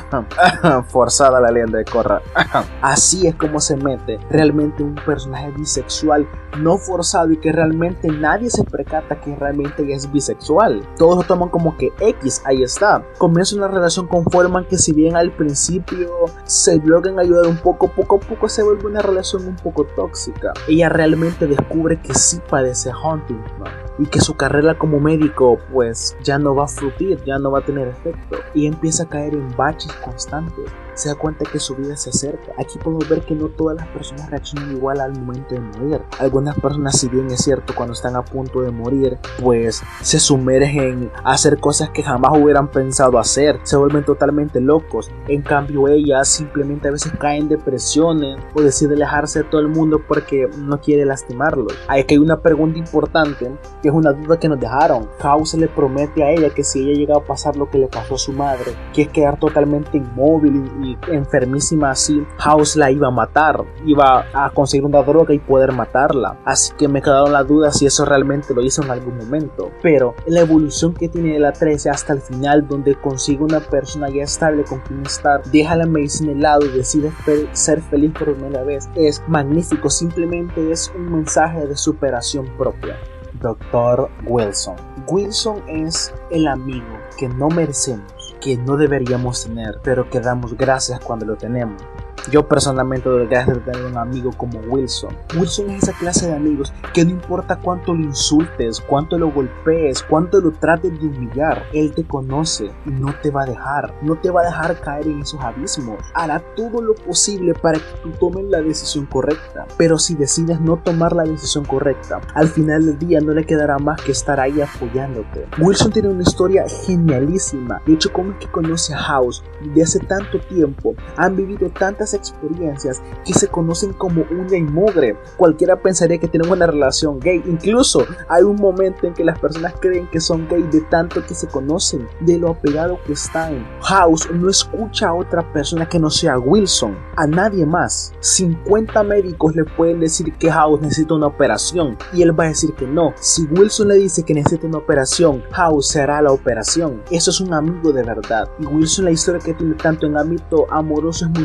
forzada 0.88 1.40
la 1.40 1.50
leyenda 1.50 1.78
de 1.78 1.84
Korra. 1.84 2.20
así 2.82 3.28
es 3.28 3.36
como 3.36 3.60
se 3.60 3.76
mete 3.76 4.18
realmente 4.30 4.82
un 4.82 4.96
personaje 4.96 5.52
bisexual 5.52 6.26
no 6.56 6.78
forzado 6.78 7.32
y 7.32 7.36
que 7.36 7.52
realmente 7.52 8.08
nadie 8.08 8.50
se 8.50 8.64
percata 8.64 9.20
que 9.20 9.34
realmente 9.36 9.92
es 9.92 10.10
bisexual. 10.10 10.82
Todos 10.96 11.18
lo 11.18 11.22
toman 11.22 11.48
como 11.48 11.76
que 11.76 11.92
X, 12.00 12.42
ahí 12.44 12.62
está. 12.62 13.04
Comienza 13.18 13.56
una 13.56 13.68
relación 13.68 14.06
con 14.06 14.24
Foreman 14.24 14.66
que 14.66 14.78
si 14.78 14.92
bien 14.92 15.16
al 15.16 15.30
principio 15.32 16.10
se 16.44 16.78
en 17.04 17.18
ayudar 17.18 17.46
un 17.46 17.58
poco, 17.58 17.88
poco 17.88 18.16
a 18.16 18.20
poco 18.20 18.48
se 18.48 18.62
vuelve 18.62 18.86
una 18.86 19.00
relación 19.00 19.46
un 19.46 19.56
poco 19.56 19.84
tóxica. 19.84 20.52
Ella 20.66 20.88
realmente 20.88 21.46
descubre 21.46 22.00
que 22.00 22.14
sí 22.14 22.40
padece 22.48 22.90
Huntington 22.90 23.68
y 23.98 24.06
que 24.06 24.20
su 24.20 24.36
carrera 24.36 24.78
como 24.78 24.98
médico 24.98 25.58
pues 25.72 26.16
ya 26.22 26.38
no 26.38 26.54
va 26.54 26.64
a 26.64 26.68
frutir, 26.68 27.22
ya 27.24 27.38
no 27.38 27.50
va 27.50 27.60
a 27.60 27.64
tener 27.64 27.88
efecto 27.88 28.38
y 28.54 28.66
empieza 28.66 29.04
a 29.04 29.08
caer 29.08 29.34
en 29.34 29.54
baches 29.56 29.92
constantes 30.04 30.70
se 30.98 31.08
da 31.08 31.14
cuenta 31.14 31.44
que 31.50 31.58
su 31.58 31.74
vida 31.74 31.96
se 31.96 32.10
acerca. 32.10 32.52
Aquí 32.58 32.78
podemos 32.78 33.08
ver 33.08 33.22
que 33.22 33.34
no 33.34 33.48
todas 33.48 33.76
las 33.76 33.86
personas 33.88 34.30
reaccionan 34.30 34.72
igual 34.72 35.00
al 35.00 35.18
momento 35.18 35.54
de 35.54 35.60
morir. 35.60 36.02
Algunas 36.18 36.58
personas, 36.58 36.98
si 36.98 37.08
bien 37.08 37.30
es 37.30 37.42
cierto, 37.42 37.74
cuando 37.74 37.94
están 37.94 38.16
a 38.16 38.24
punto 38.24 38.60
de 38.60 38.70
morir, 38.70 39.18
pues 39.42 39.82
se 40.02 40.20
sumergen 40.20 41.10
a 41.24 41.32
hacer 41.32 41.58
cosas 41.58 41.90
que 41.90 42.02
jamás 42.02 42.32
hubieran 42.36 42.68
pensado 42.68 43.18
hacer, 43.18 43.58
se 43.62 43.76
vuelven 43.76 44.04
totalmente 44.04 44.60
locos. 44.60 45.10
En 45.28 45.42
cambio, 45.42 45.88
ellas 45.88 46.28
simplemente 46.28 46.88
a 46.88 46.90
veces 46.90 47.12
caen 47.18 47.42
en 47.42 47.48
depresiones 47.48 48.38
o 48.54 48.60
deciden 48.60 48.96
alejarse 48.96 49.44
de 49.44 49.48
todo 49.48 49.60
el 49.60 49.68
mundo 49.68 50.02
porque 50.06 50.48
no 50.58 50.80
quiere 50.80 51.04
lastimarlos. 51.04 51.72
Hay 51.86 52.04
que 52.04 52.18
hay 52.18 52.24
una 52.24 52.40
pregunta 52.40 52.78
importante, 52.78 53.50
que 53.80 53.88
es 53.88 53.94
una 53.94 54.12
duda 54.12 54.38
que 54.38 54.48
nos 54.48 54.58
dejaron. 54.58 55.08
House 55.20 55.54
le 55.54 55.68
promete 55.68 56.24
a 56.24 56.30
ella 56.30 56.50
que 56.50 56.64
si 56.64 56.80
ella 56.80 56.98
llega 56.98 57.16
a 57.16 57.20
pasar 57.20 57.56
lo 57.56 57.70
que 57.70 57.78
le 57.78 57.86
pasó 57.86 58.16
a 58.16 58.18
su 58.18 58.32
madre, 58.32 58.72
que 58.92 59.02
es 59.02 59.08
quedar 59.08 59.38
totalmente 59.38 59.98
inmóvil 59.98 60.68
y, 60.82 60.87
enfermísima 61.08 61.90
así, 61.90 62.24
House 62.38 62.76
la 62.76 62.90
iba 62.90 63.08
a 63.08 63.10
matar, 63.10 63.64
iba 63.84 64.24
a 64.32 64.50
conseguir 64.50 64.86
una 64.86 65.02
droga 65.02 65.34
y 65.34 65.38
poder 65.38 65.72
matarla. 65.72 66.38
Así 66.44 66.72
que 66.78 66.88
me 66.88 67.02
quedaron 67.02 67.32
las 67.32 67.46
dudas 67.46 67.78
si 67.78 67.86
eso 67.86 68.04
realmente 68.04 68.54
lo 68.54 68.62
hizo 68.62 68.82
en 68.82 68.90
algún 68.90 69.16
momento. 69.16 69.70
Pero 69.82 70.14
la 70.26 70.40
evolución 70.40 70.94
que 70.94 71.08
tiene 71.08 71.34
de 71.34 71.40
la 71.40 71.52
13 71.52 71.90
hasta 71.90 72.12
el 72.12 72.20
final, 72.20 72.66
donde 72.68 72.94
consigue 72.94 73.42
una 73.42 73.60
persona 73.60 74.08
ya 74.08 74.22
estable 74.22 74.64
con 74.64 74.80
quien 74.80 75.04
estar, 75.04 75.42
deja 75.44 75.76
la 75.76 75.86
medicina 75.86 76.32
de 76.32 76.40
lado 76.40 76.64
y 76.64 76.70
decide 76.70 77.10
ser 77.52 77.82
feliz 77.82 78.12
por 78.12 78.34
primera 78.34 78.62
vez, 78.62 78.88
es 78.94 79.22
magnífico. 79.28 79.90
Simplemente 79.90 80.70
es 80.70 80.92
un 80.94 81.12
mensaje 81.12 81.66
de 81.66 81.76
superación 81.76 82.46
propia. 82.56 82.96
Doctor 83.40 84.10
Wilson. 84.26 84.76
Wilson 85.06 85.62
es 85.68 86.12
el 86.30 86.46
amigo 86.46 86.98
que 87.16 87.28
no 87.28 87.48
merecemos, 87.48 88.12
que 88.48 88.56
no 88.56 88.78
deberíamos 88.78 89.44
tener, 89.44 89.78
pero 89.82 90.08
que 90.08 90.20
damos 90.20 90.56
gracias 90.56 91.00
cuando 91.00 91.26
lo 91.26 91.36
tenemos. 91.36 91.82
Yo 92.30 92.46
personalmente 92.46 93.08
gracias 93.26 93.56
de 93.56 93.72
tener 93.72 93.86
un 93.86 93.96
amigo 93.96 94.30
como 94.36 94.58
Wilson. 94.60 95.16
Wilson 95.36 95.70
es 95.70 95.84
esa 95.84 95.92
clase 95.98 96.26
de 96.26 96.34
amigos 96.34 96.72
que 96.92 97.04
no 97.04 97.10
importa 97.10 97.56
cuánto 97.56 97.94
lo 97.94 98.02
insultes, 98.02 98.80
cuánto 98.80 99.18
lo 99.18 99.30
golpees, 99.30 100.02
cuánto 100.02 100.40
lo 100.40 100.52
trates 100.52 101.00
de 101.00 101.06
humillar, 101.06 101.64
él 101.72 101.92
te 101.94 102.04
conoce 102.04 102.70
y 102.86 102.90
no 102.90 103.14
te 103.22 103.30
va 103.30 103.42
a 103.42 103.46
dejar, 103.46 103.94
no 104.02 104.16
te 104.16 104.30
va 104.30 104.42
a 104.42 104.44
dejar 104.44 104.80
caer 104.80 105.06
en 105.06 105.20
esos 105.20 105.40
abismos. 105.40 105.98
Hará 106.14 106.42
todo 106.56 106.82
lo 106.82 106.94
posible 106.94 107.54
para 107.54 107.78
que 107.78 108.00
tú 108.02 108.10
tomes 108.18 108.44
la 108.46 108.60
decisión 108.60 109.06
correcta. 109.06 109.66
Pero 109.76 109.98
si 109.98 110.14
decides 110.14 110.60
no 110.60 110.76
tomar 110.76 111.14
la 111.14 111.24
decisión 111.24 111.64
correcta, 111.64 112.20
al 112.34 112.48
final 112.48 112.84
del 112.86 112.98
día 112.98 113.20
no 113.20 113.32
le 113.32 113.44
quedará 113.44 113.78
más 113.78 114.00
que 114.02 114.12
estar 114.12 114.40
ahí 114.40 114.60
apoyándote. 114.60 115.46
Wilson 115.58 115.92
tiene 115.92 116.08
una 116.08 116.22
historia 116.22 116.64
genialísima. 116.86 117.80
De 117.86 117.94
hecho, 117.94 118.12
como 118.12 118.32
es 118.32 118.38
que 118.38 118.50
conoce 118.50 118.94
a 118.94 118.98
House 118.98 119.42
desde 119.60 119.82
hace 119.82 120.00
tanto 120.00 120.40
tiempo, 120.40 120.94
han 121.16 121.36
vivido 121.36 121.70
tantas 121.70 122.07
experiencias 122.14 123.02
que 123.24 123.32
se 123.32 123.48
conocen 123.48 123.92
como 123.92 124.24
una 124.30 124.56
y 124.56 124.62
mugre. 124.62 125.16
Cualquiera 125.36 125.80
pensaría 125.80 126.18
que 126.18 126.28
tienen 126.28 126.50
una 126.50 126.66
relación 126.66 127.18
gay. 127.20 127.42
Incluso 127.46 128.04
hay 128.28 128.42
un 128.42 128.56
momento 128.56 129.06
en 129.06 129.14
que 129.14 129.24
las 129.24 129.38
personas 129.38 129.74
creen 129.80 130.08
que 130.10 130.20
son 130.20 130.48
gay 130.48 130.62
de 130.62 130.80
tanto 130.82 131.24
que 131.24 131.34
se 131.34 131.48
conocen, 131.48 132.06
de 132.20 132.38
lo 132.38 132.50
apegado 132.50 132.98
que 133.06 133.12
están. 133.12 133.66
House 133.82 134.28
no 134.32 134.48
escucha 134.48 135.08
a 135.08 135.14
otra 135.14 135.52
persona 135.52 135.88
que 135.88 135.98
no 135.98 136.10
sea 136.10 136.38
Wilson, 136.38 136.96
a 137.16 137.26
nadie 137.26 137.66
más. 137.66 138.12
50 138.20 139.02
médicos 139.02 139.54
le 139.54 139.64
pueden 139.64 140.00
decir 140.00 140.32
que 140.34 140.50
House 140.50 140.80
necesita 140.80 141.14
una 141.14 141.26
operación 141.26 141.96
y 142.12 142.22
él 142.22 142.38
va 142.38 142.44
a 142.44 142.48
decir 142.48 142.74
que 142.74 142.86
no. 142.86 143.12
Si 143.20 143.44
Wilson 143.46 143.88
le 143.88 143.94
dice 143.96 144.22
que 144.22 144.34
necesita 144.34 144.66
una 144.66 144.78
operación, 144.78 145.42
House 145.52 145.88
será 145.88 146.22
la 146.22 146.32
operación. 146.32 147.02
Eso 147.10 147.30
es 147.30 147.40
un 147.40 147.52
amigo 147.54 147.92
de 147.92 148.02
verdad. 148.02 148.48
Y 148.58 148.66
Wilson 148.66 148.98
la 149.04 149.10
historia 149.10 149.40
que 149.40 149.54
tiene 149.54 149.74
tanto 149.74 150.06
en 150.06 150.16
ámbito 150.16 150.66
amoroso 150.70 151.24
es 151.24 151.30
muy 151.30 151.44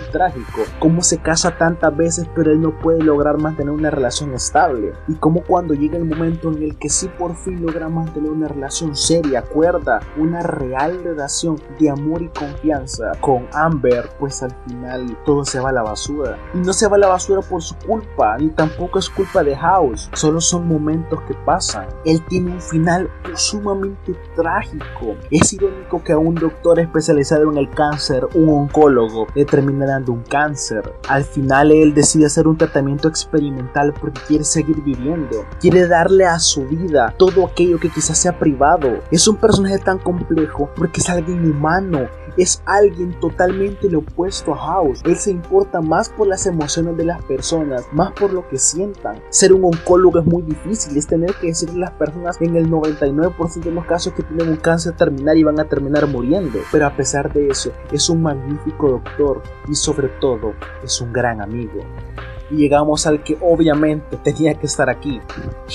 cómo 0.80 1.02
se 1.02 1.18
casa 1.18 1.58
tantas 1.58 1.96
veces 1.96 2.28
pero 2.36 2.52
él 2.52 2.62
no 2.62 2.78
puede 2.80 3.02
lograr 3.02 3.38
mantener 3.38 3.72
una 3.74 3.90
relación 3.90 4.34
estable 4.34 4.94
y 5.08 5.16
cómo 5.16 5.44
cuando 5.44 5.74
llega 5.74 5.98
el 5.98 6.06
momento 6.06 6.52
en 6.52 6.64
el 6.64 6.78
que 6.78 6.90
sí 6.90 7.10
por 7.18 7.36
fin 7.36 7.66
logra 7.66 7.90
mantener 7.90 8.32
una 8.32 8.48
relación 8.48 8.96
seria, 8.96 9.42
cuerda, 9.42 10.00
una 10.18 10.42
real 10.42 11.04
relación 11.04 11.62
de 11.80 11.90
amor 11.90 12.22
y 12.22 12.30
confianza 12.30 13.12
con 13.20 13.48
Amber, 13.54 14.10
pues 14.20 14.44
al 14.44 14.56
final 14.68 15.18
todo 15.26 15.44
se 15.46 15.60
va 15.60 15.70
a 15.70 15.74
la 15.74 15.84
basura. 15.84 16.38
Y 16.54 16.60
no 16.60 16.74
se 16.74 16.88
va 16.88 16.96
a 16.96 17.00
la 17.00 17.08
basura 17.08 17.42
por 17.42 17.62
su 17.62 17.76
culpa, 17.76 18.38
ni 18.38 18.50
tampoco 18.50 19.00
es 19.00 19.10
culpa 19.10 19.44
de 19.44 19.56
House, 19.56 20.10
solo 20.14 20.40
son 20.42 20.68
momentos 20.68 21.22
que 21.24 21.34
pasan. 21.46 21.88
Él 22.06 22.24
tiene 22.28 22.52
un 22.52 22.62
final 22.62 23.10
sumamente 23.34 24.16
trágico. 24.36 25.16
Es 25.32 25.54
irónico 25.54 26.04
que 26.04 26.14
a 26.14 26.18
un 26.18 26.36
doctor 26.36 26.80
especializado 26.80 27.52
en 27.52 27.58
el 27.58 27.70
cáncer, 27.70 28.28
un 28.36 28.50
oncólogo, 28.50 29.28
le 29.36 29.46
termine 29.46 29.86
dando 29.86 30.12
un 30.12 30.24
cáncer 30.24 30.43
al 31.08 31.24
final 31.24 31.72
él 31.72 31.94
decide 31.94 32.26
hacer 32.26 32.48
un 32.48 32.58
tratamiento 32.58 33.08
experimental 33.08 33.94
porque 33.94 34.22
quiere 34.28 34.44
seguir 34.44 34.82
viviendo, 34.82 35.46
quiere 35.60 35.88
darle 35.88 36.26
a 36.26 36.40
su 36.40 36.66
vida 36.68 37.14
todo 37.18 37.46
aquello 37.46 37.80
que 37.80 37.90
quizás 37.90 38.18
sea 38.18 38.38
privado. 38.38 39.00
Es 39.12 39.28
un 39.28 39.38
personaje 39.38 39.80
tan 39.80 40.00
complejo 40.00 40.70
porque 40.76 41.00
es 41.00 41.10
alguien 41.10 41.50
humano, 41.50 42.08
es 42.38 42.62
alguien 42.66 43.20
totalmente 43.20 43.90
lo 43.90 44.00
opuesto 44.00 44.54
a 44.54 44.58
House. 44.58 45.02
Él 45.06 45.16
se 45.16 45.32
importa 45.32 45.82
más 45.82 46.10
por 46.10 46.28
las 46.28 46.46
emociones 46.46 46.98
de 46.98 47.06
las 47.06 47.24
personas, 47.26 47.86
más 47.92 48.12
por 48.14 48.34
lo 48.34 48.48
que 48.48 48.58
sientan. 48.58 49.22
Ser 49.30 49.54
un 49.54 49.66
oncólogo 49.66 50.20
es 50.20 50.26
muy 50.26 50.42
difícil, 50.44 50.98
es 50.98 51.08
tener 51.08 51.34
que 51.36 51.48
decirle 51.48 51.78
a 51.78 51.90
las 51.90 51.92
personas 51.92 52.42
en 52.42 52.56
el 52.56 52.70
99% 52.70 53.62
de 53.62 53.72
los 53.72 53.86
casos 53.86 54.14
que 54.14 54.24
tienen 54.24 54.50
un 54.50 54.58
cáncer 54.58 54.96
terminal 54.96 55.38
y 55.38 55.44
van 55.44 55.60
a 55.60 55.66
terminar 55.66 56.08
muriendo. 56.08 56.60
Pero 56.72 56.88
a 56.88 56.96
pesar 56.96 57.32
de 57.34 57.48
eso, 57.48 57.72
es 57.92 58.10
un 58.10 58.22
magnífico 58.22 58.90
doctor 58.90 59.42
y 59.68 59.76
sobre 59.76 60.10
todo 60.20 60.54
es 60.84 61.00
un 61.02 61.14
gran 61.14 61.42
amigo 61.42 61.82
y 62.54 62.58
llegamos 62.58 63.08
al 63.08 63.24
que 63.24 63.38
obviamente 63.42 64.18
tenía 64.18 64.54
que 64.54 64.68
estar 64.68 64.90
aquí, 64.90 65.20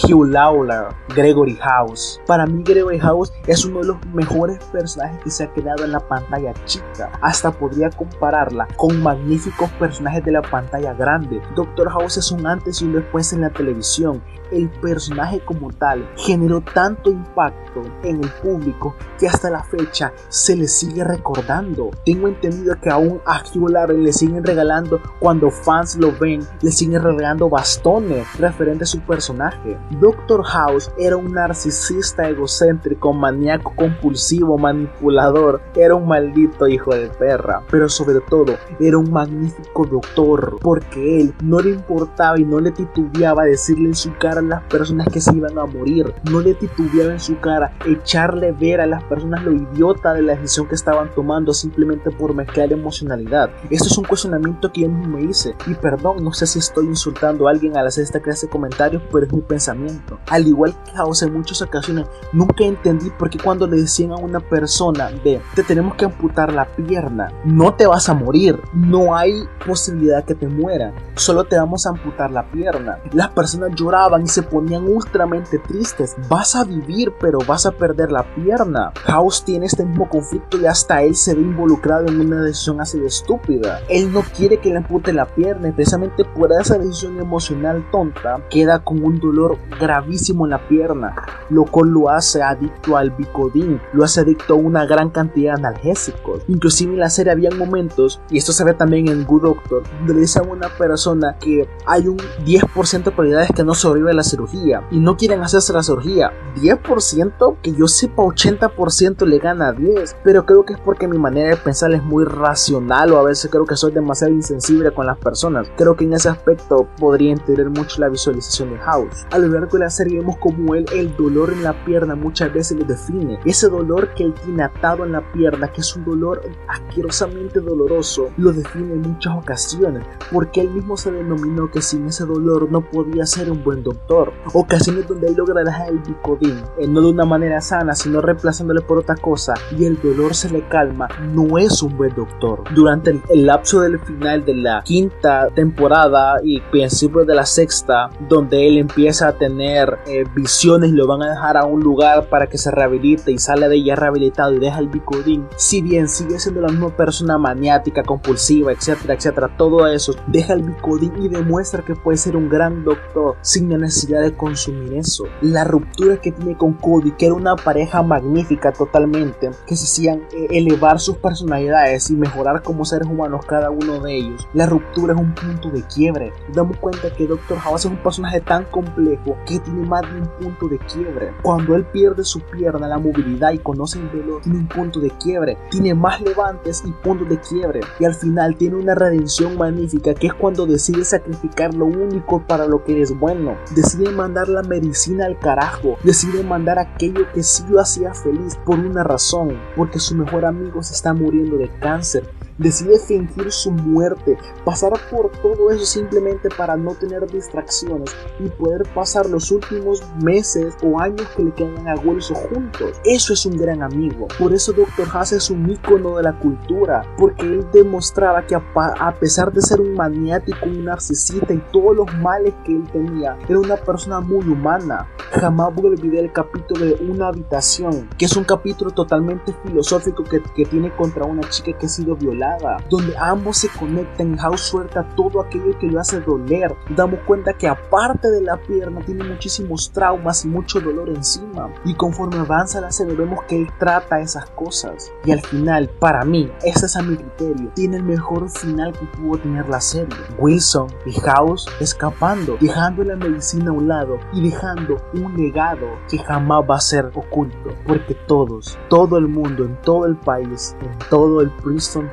Hugh 0.04 0.26
Lawler, 0.26 0.86
Gregory 1.14 1.56
House. 1.56 2.20
Para 2.26 2.46
mí 2.46 2.62
Gregory 2.62 3.00
House 3.00 3.32
es 3.46 3.64
uno 3.64 3.80
de 3.80 3.86
los 3.88 4.06
mejores 4.14 4.62
personajes 4.66 5.18
que 5.22 5.30
se 5.30 5.44
ha 5.44 5.52
creado 5.52 5.84
en 5.84 5.92
la 5.92 6.00
pantalla 6.00 6.54
chica. 6.64 7.10
Hasta 7.20 7.50
podría 7.50 7.90
compararla 7.90 8.68
con 8.76 9.02
magníficos 9.02 9.70
personajes 9.72 10.24
de 10.24 10.32
la 10.32 10.42
pantalla 10.42 10.94
grande. 10.94 11.40
Doctor 11.56 11.90
House 11.90 12.18
es 12.18 12.30
un 12.30 12.46
antes 12.46 12.80
y 12.80 12.84
un 12.84 12.94
después 12.94 13.32
en 13.32 13.40
la 13.40 13.50
televisión 13.50 14.22
el 14.50 14.68
personaje 14.68 15.40
como 15.44 15.70
tal 15.72 16.08
generó 16.16 16.60
tanto 16.60 17.10
impacto 17.10 17.82
en 18.02 18.22
el 18.22 18.30
público 18.42 18.94
que 19.18 19.26
hasta 19.26 19.50
la 19.50 19.62
fecha 19.62 20.12
se 20.28 20.56
le 20.56 20.68
sigue 20.68 21.04
recordando. 21.04 21.90
Tengo 22.04 22.28
entendido 22.28 22.76
que 22.80 22.90
aún 22.90 23.20
a 23.26 23.42
Hugh 23.42 23.70
Lauren 23.70 24.02
le 24.02 24.12
siguen 24.12 24.44
regalando 24.44 25.00
cuando 25.20 25.50
fans 25.50 25.96
lo 25.96 26.12
ven, 26.12 26.46
le 26.62 26.70
siguen 26.70 27.02
regalando 27.02 27.48
bastones 27.48 28.26
referente 28.38 28.84
a 28.84 28.86
su 28.86 29.00
personaje. 29.00 29.78
Doctor 30.00 30.44
House 30.44 30.90
era 30.98 31.16
un 31.16 31.32
narcisista 31.32 32.28
egocéntrico, 32.28 33.12
maníaco 33.12 33.74
compulsivo, 33.74 34.58
manipulador, 34.58 35.60
era 35.74 35.94
un 35.94 36.06
maldito 36.06 36.66
hijo 36.66 36.94
de 36.94 37.08
perra, 37.08 37.62
pero 37.70 37.88
sobre 37.88 38.20
todo 38.20 38.54
era 38.80 38.98
un 38.98 39.10
magnífico 39.10 39.86
doctor 39.86 40.58
porque 40.60 41.20
él 41.20 41.34
no 41.42 41.60
le 41.60 41.70
importaba 41.70 42.38
y 42.38 42.44
no 42.44 42.60
le 42.60 42.70
titubeaba 42.70 43.44
decirle 43.44 43.88
en 43.88 43.94
su 43.94 44.12
cara 44.14 44.37
las 44.42 44.62
personas 44.64 45.08
que 45.08 45.20
se 45.20 45.34
iban 45.34 45.58
a 45.58 45.66
morir. 45.66 46.14
No 46.30 46.40
le 46.40 46.54
titubeaba 46.54 47.12
en 47.12 47.20
su 47.20 47.38
cara 47.40 47.72
echarle 47.86 48.52
ver 48.52 48.80
a 48.80 48.86
las 48.86 49.02
personas 49.04 49.42
lo 49.44 49.52
idiota 49.52 50.12
de 50.12 50.22
la 50.22 50.36
decisión 50.36 50.68
que 50.68 50.74
estaban 50.74 51.10
tomando 51.14 51.52
simplemente 51.52 52.10
por 52.10 52.34
mezclar 52.34 52.72
emocionalidad. 52.72 53.50
Esto 53.70 53.86
es 53.86 53.98
un 53.98 54.04
cuestionamiento 54.04 54.72
que 54.72 54.82
yo 54.82 54.88
mismo 54.88 55.16
me 55.16 55.24
hice. 55.24 55.54
Y 55.66 55.74
perdón, 55.74 56.22
no 56.22 56.32
sé 56.32 56.46
si 56.46 56.58
estoy 56.58 56.86
insultando 56.86 57.48
a 57.48 57.50
alguien 57.50 57.76
al 57.76 57.86
hacer 57.86 58.04
esta 58.04 58.20
clase 58.20 58.46
de 58.46 58.52
comentarios, 58.52 59.02
pero 59.12 59.26
es 59.26 59.32
mi 59.32 59.40
pensamiento. 59.40 60.18
Al 60.28 60.46
igual 60.46 60.74
que 60.84 60.92
House 60.92 61.22
en 61.22 61.32
muchas 61.32 61.62
ocasiones, 61.62 62.06
nunca 62.32 62.64
entendí 62.64 63.10
por 63.10 63.30
qué 63.30 63.38
cuando 63.38 63.66
le 63.66 63.76
decían 63.76 64.12
a 64.12 64.16
una 64.16 64.40
persona 64.40 65.10
de 65.24 65.40
te 65.54 65.62
tenemos 65.62 65.94
que 65.94 66.04
amputar 66.04 66.52
la 66.52 66.66
pierna, 66.66 67.32
no 67.44 67.74
te 67.74 67.86
vas 67.86 68.08
a 68.08 68.14
morir, 68.14 68.60
no 68.72 69.16
hay 69.16 69.32
posibilidad 69.66 70.24
que 70.24 70.34
te 70.34 70.48
muera, 70.48 70.92
solo 71.14 71.44
te 71.44 71.56
vamos 71.56 71.86
a 71.86 71.90
amputar 71.90 72.30
la 72.30 72.50
pierna. 72.50 72.98
Las 73.12 73.28
personas 73.30 73.70
lloraban 73.74 74.27
se 74.28 74.42
ponían 74.42 74.88
ultramente 74.88 75.58
tristes. 75.58 76.16
Vas 76.28 76.54
a 76.54 76.64
vivir, 76.64 77.12
pero 77.20 77.38
vas 77.46 77.66
a 77.66 77.72
perder 77.72 78.12
la 78.12 78.22
pierna. 78.34 78.92
House 79.04 79.44
tiene 79.44 79.66
este 79.66 79.84
mismo 79.84 80.08
conflicto 80.08 80.58
y 80.58 80.66
hasta 80.66 81.02
él 81.02 81.14
se 81.14 81.34
ve 81.34 81.42
involucrado 81.42 82.06
en 82.06 82.20
una 82.20 82.42
decisión 82.42 82.80
así 82.80 82.98
de 82.98 83.06
estúpida. 83.06 83.80
Él 83.88 84.12
no 84.12 84.22
quiere 84.22 84.58
que 84.58 84.70
le 84.70 84.78
ampute 84.78 85.12
la 85.12 85.26
pierna 85.26 85.68
y 85.68 85.72
precisamente 85.72 86.24
por 86.24 86.52
esa 86.52 86.78
decisión 86.78 87.18
emocional 87.18 87.84
tonta 87.90 88.40
queda 88.50 88.80
con 88.80 89.02
un 89.02 89.18
dolor 89.20 89.58
gravísimo 89.80 90.46
en 90.46 90.50
la 90.50 90.68
pierna, 90.68 91.14
lo 91.50 91.64
cual 91.64 91.90
lo 91.90 92.10
hace 92.10 92.42
adicto 92.42 92.96
al 92.96 93.10
Bicodin, 93.10 93.80
lo 93.92 94.04
hace 94.04 94.20
adicto 94.20 94.54
a 94.54 94.56
una 94.56 94.86
gran 94.86 95.10
cantidad 95.10 95.54
de 95.54 95.66
analgésicos. 95.66 96.42
Inclusive 96.48 96.94
en 96.94 97.00
la 97.00 97.10
serie 97.10 97.32
había 97.32 97.50
momentos, 97.50 98.20
y 98.30 98.38
esto 98.38 98.52
se 98.52 98.64
ve 98.64 98.74
también 98.74 99.08
en 99.08 99.24
Good 99.24 99.42
Doctor, 99.42 99.82
donde 99.98 100.14
le 100.14 100.20
dicen 100.20 100.44
a 100.44 100.52
una 100.52 100.68
persona 100.68 101.36
que 101.38 101.68
hay 101.86 102.08
un 102.08 102.18
10% 102.44 103.04
de 103.04 103.10
probabilidades 103.10 103.50
que 103.54 103.64
no 103.64 103.74
sobrevive 103.74 104.14
la 104.18 104.24
cirugía 104.24 104.86
y 104.90 105.00
no 105.00 105.16
quieren 105.16 105.40
hacerse 105.40 105.72
la 105.72 105.82
cirugía. 105.82 106.32
10% 106.56 107.56
que 107.62 107.72
yo 107.72 107.86
sepa 107.86 108.22
80% 108.22 109.26
le 109.26 109.38
gana 109.38 109.68
a 109.68 109.72
10, 109.72 110.16
pero 110.22 110.44
creo 110.44 110.64
que 110.64 110.74
es 110.74 110.80
porque 110.80 111.08
mi 111.08 111.18
manera 111.18 111.50
de 111.50 111.56
pensar 111.56 111.92
es 111.92 112.02
muy 112.02 112.24
racional 112.24 113.12
o 113.12 113.18
a 113.18 113.24
veces 113.24 113.50
creo 113.50 113.64
que 113.64 113.76
soy 113.76 113.92
demasiado 113.92 114.32
insensible 114.32 114.92
con 114.92 115.06
las 115.06 115.18
personas. 115.18 115.68
Creo 115.76 115.96
que 115.96 116.04
en 116.04 116.14
ese 116.14 116.28
aspecto 116.28 116.88
podría 116.98 117.32
entender 117.32 117.70
mucho 117.70 118.00
la 118.00 118.08
visualización 118.08 118.70
de 118.70 118.78
House. 118.78 119.26
A 119.30 119.38
lo 119.38 119.48
largo 119.48 119.78
de 119.78 119.84
la 119.84 119.90
serie 119.90 120.18
vemos 120.18 120.36
como 120.38 120.74
él 120.74 120.84
el 120.92 121.16
dolor 121.16 121.52
en 121.52 121.62
la 121.62 121.84
pierna 121.84 122.14
muchas 122.14 122.52
veces 122.52 122.78
lo 122.78 122.84
define. 122.84 123.38
Ese 123.44 123.68
dolor 123.68 124.14
que 124.14 124.24
él 124.24 124.34
tiene 124.34 124.64
atado 124.64 125.04
en 125.04 125.12
la 125.12 125.32
pierna, 125.32 125.68
que 125.68 125.80
es 125.80 125.96
un 125.96 126.04
dolor 126.04 126.42
asquerosamente 126.68 127.60
doloroso, 127.60 128.30
lo 128.36 128.52
define 128.52 128.94
en 128.94 129.02
muchas 129.02 129.36
ocasiones, 129.36 130.04
porque 130.32 130.60
él 130.60 130.70
mismo 130.70 130.96
se 130.96 131.12
denominó 131.12 131.70
que 131.70 131.82
sin 131.82 132.06
ese 132.06 132.24
dolor 132.24 132.70
no 132.70 132.80
podía 132.80 133.26
ser 133.26 133.50
un 133.50 133.62
buen 133.62 133.82
doctor. 133.82 134.07
Ocasiones 134.54 135.06
donde 135.06 135.28
él 135.28 135.34
logra 135.36 135.62
dejar 135.62 135.88
el 135.88 135.98
bicodín, 135.98 136.62
eh, 136.78 136.86
no 136.88 137.00
de 137.00 137.10
una 137.10 137.24
manera 137.24 137.60
sana, 137.60 137.94
sino 137.94 138.20
reemplazándole 138.20 138.80
por 138.80 138.98
otra 138.98 139.16
cosa, 139.16 139.54
y 139.76 139.84
el 139.84 140.00
dolor 140.00 140.34
se 140.34 140.50
le 140.50 140.66
calma, 140.68 141.08
no 141.32 141.58
es 141.58 141.82
un 141.82 141.96
buen 141.96 142.14
doctor. 142.14 142.64
Durante 142.74 143.20
el, 143.28 143.46
lapso 143.46 143.80
del 143.80 143.98
final 144.00 144.44
de 144.44 144.54
la 144.54 144.82
quinta 144.82 145.48
temporada 145.54 146.36
y 146.42 146.60
principio 146.60 147.24
de 147.24 147.34
la 147.34 147.46
sexta, 147.46 148.10
donde 148.28 148.66
él 148.66 148.78
empieza 148.78 149.28
a 149.28 149.32
tener 149.32 149.98
eh, 150.06 150.24
visiones, 150.34 150.90
lo 150.92 151.06
van 151.06 151.22
a 151.22 151.30
dejar 151.30 151.56
a 151.56 151.64
un 151.64 151.80
lugar 151.80 152.28
para 152.28 152.46
que 152.46 152.58
se 152.58 152.70
rehabilite 152.70 153.32
y 153.32 153.38
sale 153.38 153.68
de 153.68 153.76
ella 153.76 153.96
rehabilitado 153.96 154.52
y 154.54 154.58
deja 154.58 154.78
el 154.78 154.88
bicodín, 154.88 155.46
si 155.56 155.82
bien 155.82 156.08
sigue 156.08 156.38
siendo 156.38 156.60
la 156.60 156.68
misma 156.68 156.90
persona 156.96 157.38
maniática, 157.38 158.02
compulsiva, 158.02 158.72
etcétera, 158.72 159.14
etcétera, 159.14 159.56
todo 159.56 159.86
eso, 159.86 160.14
deja 160.26 160.54
el 160.54 160.62
bicodín 160.62 161.12
y 161.22 161.28
demuestra 161.28 161.82
que 161.82 161.94
puede 161.94 162.18
ser 162.18 162.36
un 162.36 162.48
gran 162.48 162.84
doctor 162.84 163.36
sin 163.42 163.68
la 163.70 163.78
necesidad 163.98 164.22
de 164.22 164.36
consumir 164.36 164.94
eso. 164.94 165.24
La 165.40 165.64
ruptura 165.64 166.20
que 166.20 166.32
tiene 166.32 166.56
con 166.56 166.74
Cody, 166.74 167.12
que 167.12 167.26
era 167.26 167.34
una 167.34 167.56
pareja 167.56 168.02
magnífica 168.02 168.72
totalmente, 168.72 169.50
que 169.66 169.76
se 169.76 169.84
hacían 169.84 170.22
eh, 170.32 170.46
elevar 170.50 171.00
sus 171.00 171.16
personalidades 171.16 172.10
y 172.10 172.16
mejorar 172.16 172.62
como 172.62 172.84
seres 172.84 173.08
humanos 173.08 173.44
cada 173.46 173.70
uno 173.70 174.00
de 174.00 174.16
ellos. 174.16 174.46
La 174.54 174.66
ruptura 174.66 175.14
es 175.14 175.20
un 175.20 175.34
punto 175.34 175.70
de 175.70 175.82
quiebre. 175.82 176.32
Damos 176.52 176.76
cuenta 176.76 177.12
que 177.12 177.26
Doctor 177.26 177.58
House 177.58 177.84
es 177.84 177.90
un 177.90 177.96
personaje 177.96 178.40
tan 178.40 178.64
complejo 178.66 179.36
que 179.46 179.58
tiene 179.58 179.86
más 179.86 180.02
de 180.02 180.20
un 180.20 180.28
punto 180.40 180.68
de 180.68 180.78
quiebre. 180.78 181.32
Cuando 181.42 181.74
él 181.74 181.84
pierde 181.86 182.24
su 182.24 182.40
pierna, 182.40 182.86
la 182.86 182.98
movilidad 182.98 183.52
y 183.52 183.58
conoce 183.58 183.98
el 183.98 184.10
dolor, 184.10 184.42
tiene 184.42 184.58
un 184.58 184.68
punto 184.68 185.00
de 185.00 185.10
quiebre. 185.10 185.56
Tiene 185.70 185.94
más 185.94 186.20
levantes 186.20 186.82
y 186.86 186.92
puntos 186.92 187.28
de 187.28 187.40
quiebre. 187.40 187.80
Y 187.98 188.04
al 188.04 188.14
final 188.14 188.56
tiene 188.56 188.76
una 188.76 188.94
redención 188.94 189.56
magnífica 189.56 190.14
que 190.14 190.28
es 190.28 190.34
cuando 190.34 190.66
decide 190.66 191.04
sacrificar 191.04 191.74
lo 191.74 191.86
único 191.86 192.42
para 192.46 192.66
lo 192.66 192.84
que 192.84 193.02
es 193.02 193.18
bueno. 193.18 193.56
Decide 193.88 194.12
mandar 194.12 194.50
la 194.50 194.62
medicina 194.62 195.24
al 195.24 195.38
carajo. 195.38 195.96
Decide 196.04 196.42
mandar 196.42 196.78
aquello 196.78 197.26
que 197.32 197.42
sí 197.42 197.64
lo 197.70 197.80
hacía 197.80 198.12
feliz 198.12 198.54
por 198.66 198.78
una 198.78 199.02
razón. 199.02 199.58
Porque 199.76 199.98
su 199.98 200.14
mejor 200.14 200.44
amigo 200.44 200.82
se 200.82 200.92
está 200.92 201.14
muriendo 201.14 201.56
de 201.56 201.70
cáncer 201.80 202.28
decide 202.58 202.98
fingir 202.98 203.50
su 203.50 203.70
muerte, 203.70 204.36
pasar 204.64 204.92
por 205.10 205.30
todo 205.42 205.70
eso 205.70 205.84
simplemente 205.84 206.48
para 206.50 206.76
no 206.76 206.94
tener 206.94 207.26
distracciones 207.30 208.14
y 208.40 208.48
poder 208.48 208.82
pasar 208.94 209.28
los 209.30 209.50
últimos 209.50 210.02
meses 210.22 210.74
o 210.82 211.00
años 211.00 211.26
que 211.36 211.44
le 211.44 211.52
quedan 211.52 211.88
a 211.88 211.94
Wilson 211.94 212.36
juntos. 212.36 213.00
Eso 213.04 213.32
es 213.32 213.46
un 213.46 213.56
gran 213.56 213.82
amigo. 213.82 214.26
Por 214.38 214.52
eso 214.52 214.72
Dr. 214.72 215.08
Haas 215.12 215.32
es 215.32 215.50
un 215.50 215.70
ícono 215.70 216.16
de 216.16 216.24
la 216.24 216.38
cultura, 216.38 217.02
porque 217.16 217.46
él 217.46 217.66
demostraba 217.72 218.44
que 218.46 218.54
a, 218.54 219.14
pesar 219.18 219.52
de 219.52 219.62
ser 219.62 219.80
un 219.80 219.94
maniático, 219.94 220.66
un 220.66 220.84
narcisista 220.84 221.54
y 221.54 221.62
todos 221.72 221.96
los 221.96 222.14
males 222.18 222.54
que 222.64 222.72
él 222.72 222.84
tenía, 222.92 223.36
era 223.48 223.58
una 223.58 223.76
persona 223.76 224.20
muy 224.20 224.46
humana. 224.46 225.08
Jamás 225.32 225.74
voy 225.74 225.86
a 225.86 225.88
olvidar 225.90 226.24
el 226.24 226.32
capítulo 226.32 226.84
de 226.84 226.94
Una 227.08 227.28
habitación, 227.28 228.08
que 228.16 228.24
es 228.24 228.36
un 228.36 228.44
capítulo 228.44 228.90
totalmente 228.90 229.54
filosófico 229.64 230.24
que, 230.24 230.42
que 230.56 230.64
tiene 230.64 230.90
contra 230.96 231.24
una 231.24 231.48
chica 231.48 231.76
que 231.78 231.86
ha 231.86 231.88
sido 231.88 232.16
violada 232.16 232.47
donde 232.88 233.14
ambos 233.18 233.58
se 233.58 233.68
conectan 233.68 234.36
House 234.36 234.60
suelta 234.60 235.06
todo 235.16 235.40
aquello 235.40 235.78
que 235.78 235.86
lo 235.86 236.00
hace 236.00 236.20
doler. 236.20 236.74
Damos 236.94 237.20
cuenta 237.26 237.52
que 237.52 237.68
aparte 237.68 238.28
de 238.28 238.42
la 238.42 238.56
pierna 238.56 239.00
tiene 239.04 239.24
muchísimos 239.24 239.90
traumas 239.92 240.44
y 240.44 240.48
mucho 240.48 240.80
dolor 240.80 241.08
encima. 241.08 241.72
Y 241.84 241.94
conforme 241.94 242.38
avanza 242.38 242.80
la 242.80 242.90
serie 242.90 243.14
vemos 243.14 243.40
que 243.44 243.56
él 243.56 243.68
trata 243.78 244.20
esas 244.20 244.48
cosas. 244.50 245.10
Y 245.24 245.32
al 245.32 245.40
final, 245.40 245.88
para 245.98 246.24
mí, 246.24 246.50
ese 246.62 246.86
es 246.86 246.96
a 246.96 247.02
mi 247.02 247.16
criterio, 247.16 247.70
tiene 247.74 247.96
el 247.96 248.02
mejor 248.02 248.48
final 248.50 248.92
que 248.92 249.06
pudo 249.06 249.38
tener 249.38 249.68
la 249.68 249.80
serie. 249.80 250.16
Wilson 250.38 250.88
y 251.06 251.12
House 251.12 251.66
escapando, 251.80 252.56
dejando 252.60 253.04
la 253.04 253.16
medicina 253.16 253.70
a 253.70 253.74
un 253.74 253.88
lado 253.88 254.18
y 254.32 254.48
dejando 254.48 254.96
un 255.14 255.36
legado 255.36 255.86
que 256.08 256.18
jamás 256.18 256.62
va 256.68 256.76
a 256.76 256.80
ser 256.80 257.10
oculto. 257.14 257.74
Porque 257.86 258.14
todos, 258.26 258.78
todo 258.88 259.18
el 259.18 259.28
mundo, 259.28 259.64
en 259.64 259.80
todo 259.82 260.06
el 260.06 260.16
país, 260.16 260.76
en 260.80 260.98
todo 261.10 261.40
el 261.40 261.50
Princeton 261.50 262.10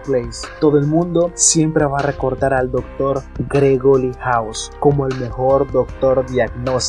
Todo 0.60 0.78
el 0.78 0.88
mundo 0.88 1.32
siempre 1.34 1.86
va 1.86 2.00
a 2.00 2.04
recordar 2.04 2.54
al 2.54 2.72
doctor 2.72 3.22
Gregory 3.50 4.12
House 4.20 4.72
como 4.80 5.08
el 5.08 5.16
mejor 5.20 5.72
doctor 5.72 6.26
diagnóstico 6.26 6.86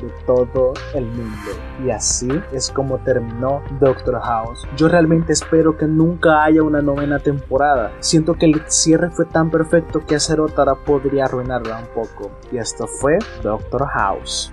de 0.00 0.10
todo 0.26 0.74
el 0.94 1.06
mundo. 1.06 1.50
Y 1.84 1.90
así 1.90 2.28
es 2.52 2.70
como 2.70 2.98
terminó 2.98 3.62
Doctor 3.80 4.20
House. 4.20 4.66
Yo 4.76 4.88
realmente 4.88 5.32
espero 5.32 5.76
que 5.76 5.86
nunca 5.86 6.44
haya 6.44 6.62
una 6.62 6.82
novena 6.82 7.18
temporada. 7.18 7.92
Siento 8.00 8.34
que 8.34 8.46
el 8.46 8.62
cierre 8.68 9.10
fue 9.10 9.26
tan 9.26 9.50
perfecto 9.50 10.04
que 10.06 10.16
hacer 10.16 10.40
otra 10.40 10.74
podría 10.74 11.26
arruinarla 11.26 11.78
un 11.78 11.86
poco. 11.94 12.30
Y 12.52 12.58
esto 12.58 12.86
fue 12.86 13.18
Doctor 13.42 13.86
House. 13.86 14.52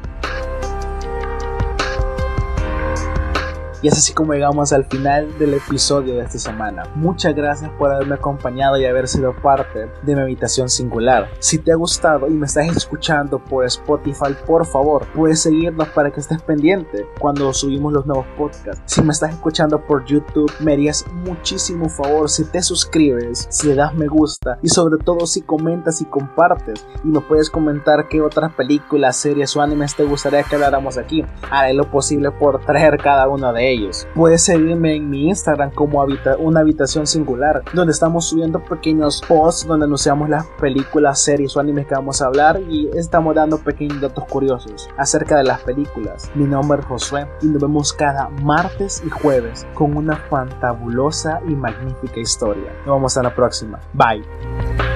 Y 3.86 3.88
es 3.88 4.00
así 4.00 4.14
como 4.14 4.34
llegamos 4.34 4.74
al 4.74 4.86
final 4.86 5.38
del 5.38 5.54
episodio 5.54 6.16
de 6.16 6.24
esta 6.24 6.40
semana. 6.40 6.90
Muchas 6.96 7.36
gracias 7.36 7.70
por 7.78 7.92
haberme 7.92 8.16
acompañado 8.16 8.80
y 8.80 8.86
haber 8.86 9.08
sido 9.08 9.32
parte 9.36 9.92
de 10.02 10.16
mi 10.16 10.22
habitación 10.22 10.70
singular. 10.70 11.30
Si 11.38 11.60
te 11.60 11.72
ha 11.72 11.76
gustado 11.76 12.28
y 12.28 12.32
me 12.32 12.48
estás 12.48 12.76
escuchando 12.76 13.38
por 13.38 13.64
Spotify, 13.66 14.36
por 14.48 14.66
favor, 14.66 15.06
puedes 15.14 15.42
seguirnos 15.42 15.88
para 15.90 16.10
que 16.10 16.20
estés 16.20 16.42
pendiente 16.42 17.06
cuando 17.20 17.54
subimos 17.54 17.94
los 17.94 18.08
nuevos 18.08 18.26
podcasts. 18.36 18.82
Si 18.88 19.04
me 19.04 19.12
estás 19.12 19.34
escuchando 19.34 19.80
por 19.80 20.04
YouTube, 20.06 20.52
me 20.62 20.74
harías 20.74 21.06
muchísimo 21.24 21.88
favor 21.88 22.28
si 22.28 22.44
te 22.46 22.64
suscribes, 22.64 23.46
si 23.52 23.68
le 23.68 23.76
das 23.76 23.94
me 23.94 24.08
gusta 24.08 24.58
y 24.64 24.70
sobre 24.70 24.98
todo 25.04 25.28
si 25.28 25.44
comentas 25.44 26.02
y 26.02 26.06
compartes 26.06 26.88
y 27.04 27.10
me 27.10 27.22
puedes 27.22 27.52
comentar 27.52 28.08
qué 28.08 28.20
otras 28.20 28.52
películas, 28.54 29.16
series 29.16 29.56
o 29.56 29.62
animes 29.62 29.96
te 29.96 30.06
gustaría 30.06 30.42
que 30.42 30.56
habláramos 30.56 30.98
aquí. 30.98 31.24
Haré 31.52 31.76
lo 31.76 31.92
posible 31.92 32.32
por 32.32 32.66
traer 32.66 32.98
cada 32.98 33.30
uno 33.30 33.54
de 33.54 33.75
ellos 33.76 34.08
Puedes 34.16 34.44
seguirme 34.44 34.96
en 34.96 35.10
mi 35.10 35.28
Instagram 35.28 35.72
como 35.72 36.02
habita 36.02 36.38
una 36.38 36.62
habitación 36.62 37.06
singular, 37.08 37.64
donde 37.74 37.92
estamos 37.92 38.26
subiendo 38.26 38.64
pequeños 38.64 39.22
posts 39.28 39.68
donde 39.68 39.86
anunciamos 39.86 40.30
las 40.30 40.46
películas, 40.60 41.20
series 41.20 41.56
o 41.56 41.60
animes 41.60 41.88
que 41.88 41.96
vamos 41.96 42.22
a 42.22 42.28
hablar 42.28 42.62
y 42.70 42.90
estamos 42.96 43.36
dando 43.36 43.58
pequeños 43.58 44.02
datos 44.02 44.26
curiosos 44.26 44.90
acerca 44.98 45.38
de 45.38 45.44
las 45.44 45.62
películas. 45.62 46.32
Mi 46.36 46.46
nombre 46.46 46.80
es 46.80 46.86
Josué 46.86 47.28
y 47.42 47.48
nos 47.48 47.62
vemos 47.62 47.94
cada 47.94 48.30
martes 48.30 49.04
y 49.06 49.10
jueves 49.10 49.66
con 49.74 49.96
una 49.98 50.16
fantabulosa 50.16 51.42
y 51.48 51.56
magnífica 51.56 52.20
historia. 52.20 52.72
Nos 52.86 52.96
vemos 52.96 53.18
a 53.18 53.24
la 53.24 53.36
próxima. 53.36 53.80
Bye. 53.94 54.95